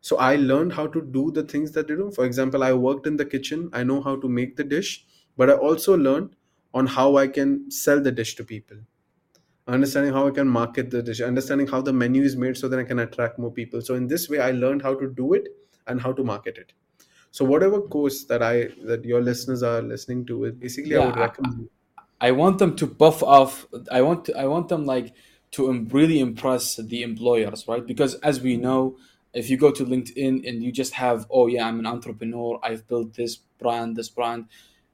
[0.01, 2.11] So i learned how to do the things that they do.
[2.11, 3.69] For example i worked in the kitchen.
[3.73, 5.05] I know how to make the dish
[5.37, 6.35] but i also learned
[6.73, 8.77] on how i can sell the dish to people
[9.67, 12.79] understanding how i can market the dish understanding how the menu is made so that
[12.79, 15.47] i can attract more people so in this way i learned how to do it
[15.87, 16.73] and how to market it
[17.31, 21.69] so whatever course that i that your listeners are listening to basically i would recommend
[22.21, 23.67] I want them to buff off.
[23.91, 25.13] I want I want them like
[25.51, 27.85] to really impress the employers, right?
[27.85, 28.97] Because as we know,
[29.33, 32.87] if you go to LinkedIn and you just have, oh yeah, I'm an entrepreneur, I've
[32.87, 34.47] built this brand, this brand,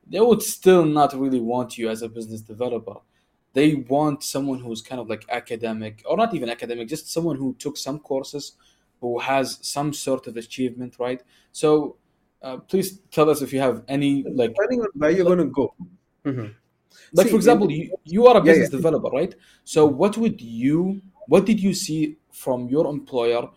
[0.06, 2.96] they would still not really want you as a business developer.
[3.54, 7.54] They want someone who's kind of like academic, or not even academic, just someone who
[7.60, 8.54] took some courses,
[9.02, 11.22] who has some sort of achievement, right?
[11.52, 11.98] So,
[12.42, 15.46] uh, please tell us if you have any like depending on where you're going to
[15.46, 15.74] go
[16.26, 16.54] Mhm.
[17.14, 19.86] like see for in, example you, you are a yeah business yeah developer right so
[19.86, 23.48] what would you what did you see from your employer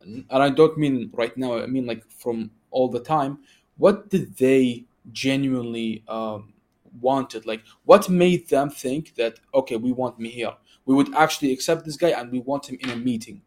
[0.00, 3.38] and i don't mean right now i mean like from all the time
[3.76, 6.51] what did they genuinely um,
[7.00, 7.46] wanted?
[7.46, 10.54] Like, what made them think that okay, we want me here?
[10.84, 13.42] We would actually accept this guy and we want him in a meeting,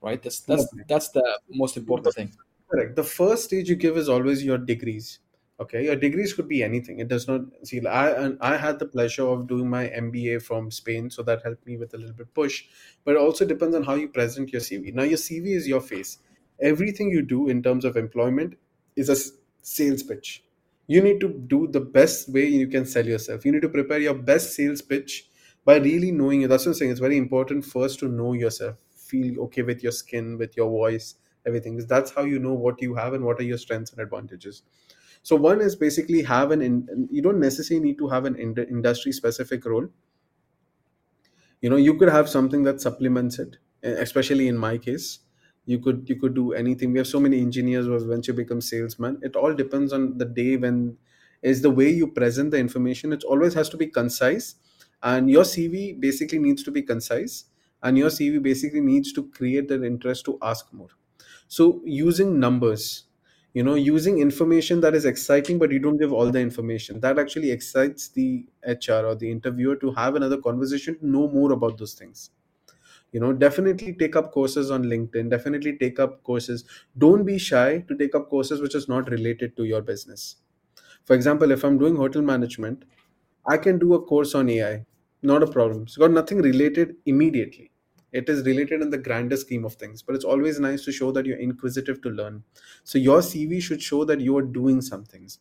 [0.00, 0.22] right?
[0.22, 0.84] That's that's Lovely.
[0.88, 2.32] that's the most important thing.
[2.70, 2.96] Correct.
[2.96, 5.20] The first stage you give is always your degrees.
[5.58, 6.98] Okay, your degrees could be anything.
[7.00, 7.84] It does not see.
[7.86, 11.66] I and I had the pleasure of doing my MBA from Spain, so that helped
[11.66, 12.64] me with a little bit push.
[13.04, 14.92] But it also depends on how you present your CV.
[14.92, 16.18] Now, your CV is your face.
[16.60, 18.58] Everything you do in terms of employment
[18.96, 19.16] is a
[19.62, 20.42] sales pitch.
[20.86, 23.44] You need to do the best way you can sell yourself.
[23.44, 25.28] You need to prepare your best sales pitch
[25.64, 26.48] by really knowing it.
[26.48, 26.90] That's what I'm saying.
[26.92, 31.14] It's very important first to know yourself, feel okay with your skin, with your voice
[31.48, 34.00] everything is that's how you know what you have and what are your strengths and
[34.00, 34.64] advantages
[35.22, 38.58] so one is basically have an in, you don't necessarily need to have an ind-
[38.58, 39.86] industry specific role
[41.60, 45.20] you know you could have something that supplements it especially in my case
[45.66, 46.92] you could you could do anything.
[46.92, 49.18] We have so many engineers who eventually become salesmen.
[49.22, 50.98] It all depends on the day when
[51.42, 53.12] is the way you present the information.
[53.12, 54.54] It always has to be concise.
[55.02, 57.44] And your cv basically needs to be concise.
[57.82, 60.88] And your cv basically needs to create an interest to ask more.
[61.48, 63.04] So using numbers
[63.54, 67.18] you know using information that is exciting but you don't give all the information that
[67.18, 71.78] actually excites the hr or the interviewer to have another conversation to know more about
[71.78, 72.30] those things
[73.16, 76.64] you know definitely take up courses on linkedin definitely take up courses
[77.06, 80.36] don't be shy to take up courses which is not related to your business
[81.04, 82.84] for example if i'm doing hotel management
[83.52, 84.86] I can do a course on AI,
[85.22, 85.84] not a problem.
[85.84, 87.70] It's got nothing related immediately.
[88.12, 91.12] It is related in the grander scheme of things, but it's always nice to show
[91.12, 92.44] that you're inquisitive to learn.
[92.84, 95.38] So your CV should show that you are doing some things.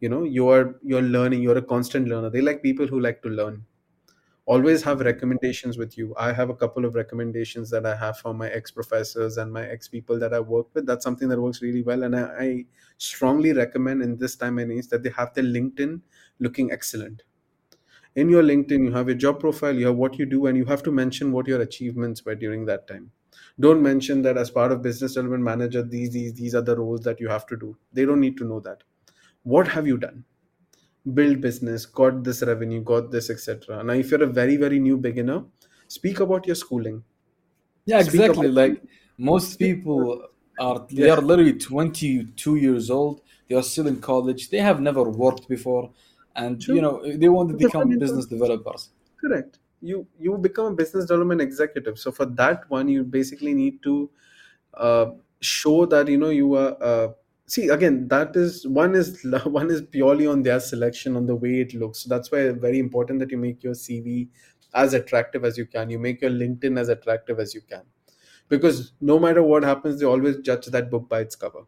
[0.00, 1.42] You know, you are you're learning.
[1.42, 2.30] You're a constant learner.
[2.30, 3.66] They like people who like to learn.
[4.46, 6.14] Always have recommendations with you.
[6.18, 9.66] I have a couple of recommendations that I have from my ex professors and my
[9.66, 10.86] ex people that I work with.
[10.86, 12.64] That's something that works really well, and I, I
[12.98, 16.00] strongly recommend in this time and age that they have their LinkedIn
[16.40, 17.22] looking excellent.
[18.16, 20.64] In your linkedin you have your job profile you have what you do and you
[20.66, 23.10] have to mention what your achievements were during that time.
[23.58, 27.00] Don't mention that as part of business development manager these these these are the roles
[27.00, 27.76] that you have to do.
[27.92, 28.84] They don't need to know that.
[29.42, 30.24] What have you done
[31.12, 34.96] build business got this revenue got this etc now if you're a very very new
[34.96, 35.44] beginner
[35.88, 37.04] speak about your schooling
[37.86, 38.28] Yeah, speak exactly.
[38.28, 38.82] about Like
[39.18, 40.28] most people
[40.58, 43.20] are, they yeah are literally 22 years old.
[43.48, 44.50] They are still in college.
[44.50, 45.92] They have never worked before,
[46.34, 48.90] and you know they want to become business developers.
[49.20, 53.82] correct you you become a business development executive so for that one you basically need
[53.82, 54.10] to
[54.74, 55.06] uh,
[55.40, 57.08] show that you know you are uh,
[57.46, 61.60] see again that is one is one is purely on their selection on the way
[61.60, 62.00] it looks.
[62.00, 64.28] So that's why very important that you make your cv
[64.74, 65.90] as attractive as you can.
[65.90, 67.82] You make your linkedin as attractive as you can.
[68.48, 71.62] Because no matter what happens they always judge that book by its cover.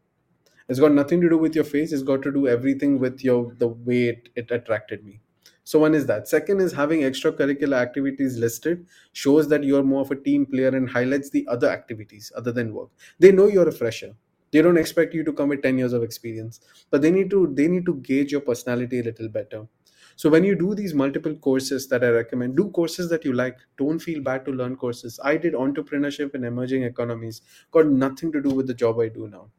[0.68, 1.92] It's got nothing to do with your face.
[1.92, 5.20] It's got to do everything with your the way it, it attracted me.
[5.62, 6.28] So one is that.
[6.28, 10.88] Second is having extracurricular activities listed shows that you're more of a team player and
[10.88, 12.88] highlights the other activities other than work.
[13.18, 14.14] They know you're a fresher
[14.56, 17.40] they don't expect you to come with 10 years of experience but they need to
[17.60, 19.66] they need to gauge your personality a little better.
[20.16, 23.58] So when you do these multiple courses that i recommend do courses that you like.
[23.78, 25.18] Don't feel bad to learn courses.
[25.22, 27.42] I did entrepreneurship in emerging economies.
[27.70, 29.50] Got nothing to do with the job i do now.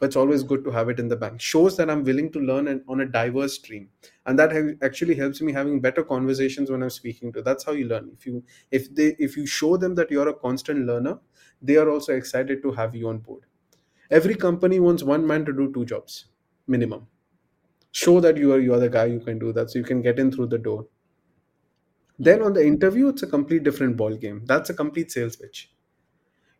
[0.00, 1.40] But it's always good to have it in the bank.
[1.40, 3.88] Shows that i'm willing to learn and on a diverse stream.
[4.26, 7.42] And that ha- actually helps me having better conversations when i'm speaking to.
[7.42, 8.10] That's how you learn.
[8.12, 11.18] If you if they if you show them that you're a constant learner
[11.62, 13.44] they are also excited to have you on board
[14.10, 16.26] every company wants one man to do two jobs
[16.66, 17.06] minimum.
[17.92, 20.02] Show that you are you are the guy who can do that so you can
[20.02, 20.88] get in through the door.
[22.18, 25.72] Then on the interview it's a complete different ball game that's a complete sales pitch.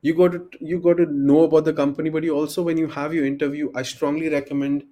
[0.03, 2.89] You got to you got to know about the company but you also when you
[2.89, 4.85] have your interview i strongly recommend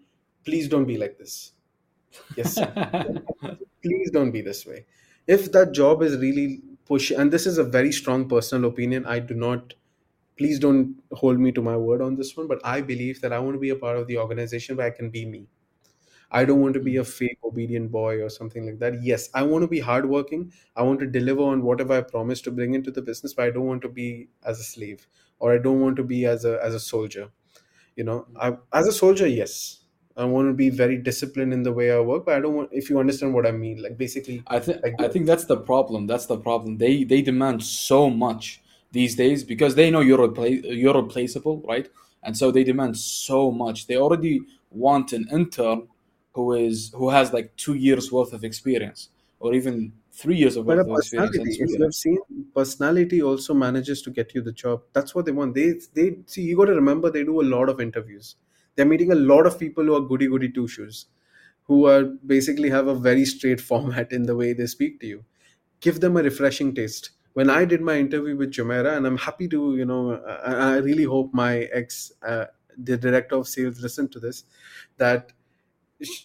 [0.44, 1.53] please don't be like this.
[2.36, 2.59] Yes
[3.82, 4.86] please don't be this way.
[5.26, 9.18] If that job is really push and this is a very strong personal opinion i
[9.20, 9.74] do not
[10.43, 13.38] please don't hold me to my word on this one but i believe that i
[13.47, 15.47] want to be a part of the organization where i can be me
[16.30, 19.03] I don't want to be a fake obedient boy or something like that.
[19.03, 20.53] Yes, I want to be hardworking.
[20.74, 23.51] I want to deliver on whatever I promised to bring into the business, but I
[23.51, 25.07] don't want to be as a slave
[25.38, 27.30] or I don't want to be as a as a soldier.
[27.97, 29.80] You know, I as a soldier, yes,
[30.16, 32.70] I want to be very disciplined in the way I work, but I don't want
[32.72, 35.59] if you understand what I mean, like basically I think like I think that's the
[35.59, 36.07] problem.
[36.07, 36.78] That's the problem.
[36.78, 38.62] They they demand so much
[38.93, 41.88] these days because they know you're repla- you're replaceable, right?
[42.22, 43.86] And so they demand so much.
[43.86, 45.88] They already want an intern
[46.34, 49.09] who is who has like two years worth of experience
[49.40, 52.18] or even three years of But worth of experience in personality, if you have seen,
[52.55, 54.82] personality also manages to get you the job.
[54.93, 55.55] That's what they want.
[55.55, 58.36] They they see you got to remember they do a lot of interviews.
[58.76, 61.07] They're meeting a lot of people who are goody goody two shoes.
[61.70, 65.18] who are basically have a very straight format in the way they speak to you
[65.86, 69.49] give them a refreshing taste when i did my interview with jumeirah and i'm happy
[69.49, 74.12] to you know i, I really hope my ex uh, the director of sales listened
[74.12, 74.45] to this
[74.99, 75.33] that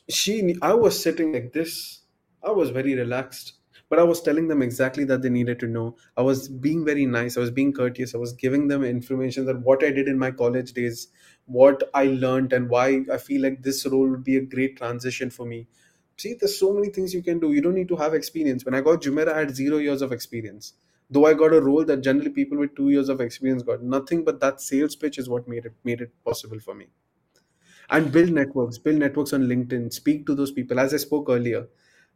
[0.10, 2.02] she i was sitting like this.
[2.44, 3.54] I was very relaxed
[3.90, 5.96] but i was telling them exactly that they needed to know.
[6.18, 7.38] I was being very nice.
[7.38, 8.14] I was being courteous.
[8.14, 11.08] I was giving them information that what i did in my college days
[11.46, 15.30] what i learned and why i feel like this role would be a great transition
[15.30, 15.68] for me.
[16.18, 17.54] See there's so many things you can do.
[17.54, 18.66] You don't need to have experience.
[18.66, 20.74] When i got jumeirah i had zero years of experience
[21.10, 24.24] though i got a role that generally people with two years of experience got nothing
[24.24, 26.88] but that sales pitch is what made it made it possible for me.
[27.90, 29.92] And build networks build networks on linkedin.
[29.92, 30.80] Speak to those people.
[30.80, 31.68] As i spoke earlier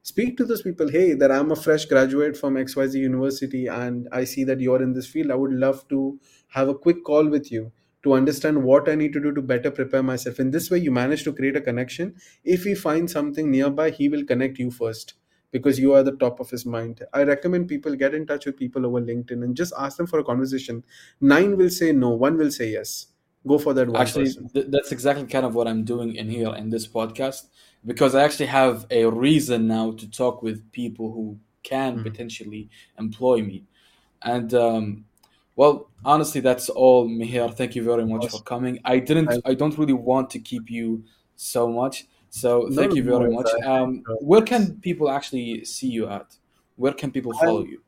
[0.04, 0.90] speak to those people.
[0.90, 4.94] Hey that i'm a fresh graduate from xyz university and i see that you're in
[4.94, 5.30] this field.
[5.32, 6.20] I would love to
[6.50, 7.72] have a quick call with you
[8.04, 10.40] to understand what i need to do to better prepare myself.
[10.40, 12.16] In this way you manage to create a connection.
[12.44, 15.16] If he finds something nearby he will connect you first
[15.52, 18.58] because you are the top of his mind i recommend people get in touch with
[18.58, 20.84] people over linkedin and just ask them for a conversation
[21.20, 23.08] nine will say no one will say yes
[23.48, 26.54] go for that one Actually, th- that's exactly kind of what I'm doing in here
[26.56, 27.48] in this podcast
[27.86, 32.04] because I actually have a reason now to talk with people who can Mhm.
[32.04, 33.66] potentially employ me.
[34.22, 35.06] And um,
[35.56, 37.54] well, honestly, that's all, Mihir.
[37.56, 38.80] Thank you very much for coming.
[38.86, 41.04] I didn't, I don't really want to keep you
[41.36, 42.06] so much.
[42.32, 43.34] So no, thank you very worries.
[43.34, 43.66] much.
[43.66, 46.38] Um, where can people actually see you at?
[46.78, 47.82] Where can people follow I'm, you?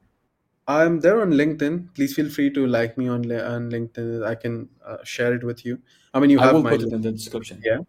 [0.67, 1.95] I'm there on LinkedIn.
[1.95, 4.27] Please feel free to like me on, on LinkedIn.
[4.27, 5.79] I can uh, share it with you.
[6.13, 7.61] I mean, you I have will my put it in the description.
[7.63, 7.79] Yeah.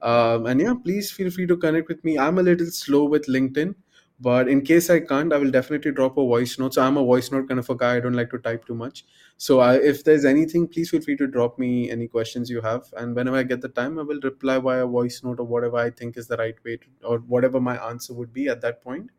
[0.00, 2.16] Um, and yeah, please feel free to connect with me.
[2.16, 3.74] I'm a little slow with LinkedIn,
[4.20, 6.74] but in case I can't, I will definitely drop a voice note.
[6.74, 7.96] So I'm a voice note kind of a guy.
[7.96, 9.04] I don't like to type too much.
[9.36, 12.82] So I, if there's anything, please feel free to drop me any questions you have.
[12.96, 15.90] And whenever I get the time, I will reply via voice note or whatever I
[15.90, 19.10] think is the right way to, or whatever my answer would be at that point.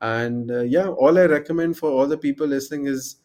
[0.00, 3.16] And uh, yeah, all I recommend for all the people listening is,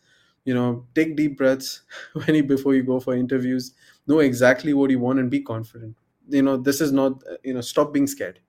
[0.46, 1.82] you know, take deep breaths
[2.14, 3.74] when you before you go for interviews.
[4.08, 5.96] Know exactly what you want and be confident.
[6.28, 7.24] You know, this is not.
[7.30, 8.40] uh, You know, stop being scared.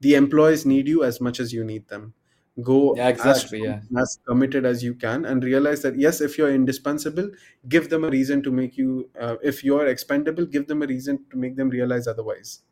[0.00, 2.14] The employees need you as much as you need them.
[2.62, 3.60] Go Yeah, as exactly.
[3.60, 3.82] strong, Yeah.
[3.96, 7.30] as committed as you can, and realize that yes, if you're indispensable,
[7.68, 9.10] give them a reason to make you.
[9.18, 12.62] Uh, if you're expendable, give them a reason to make them realize otherwise.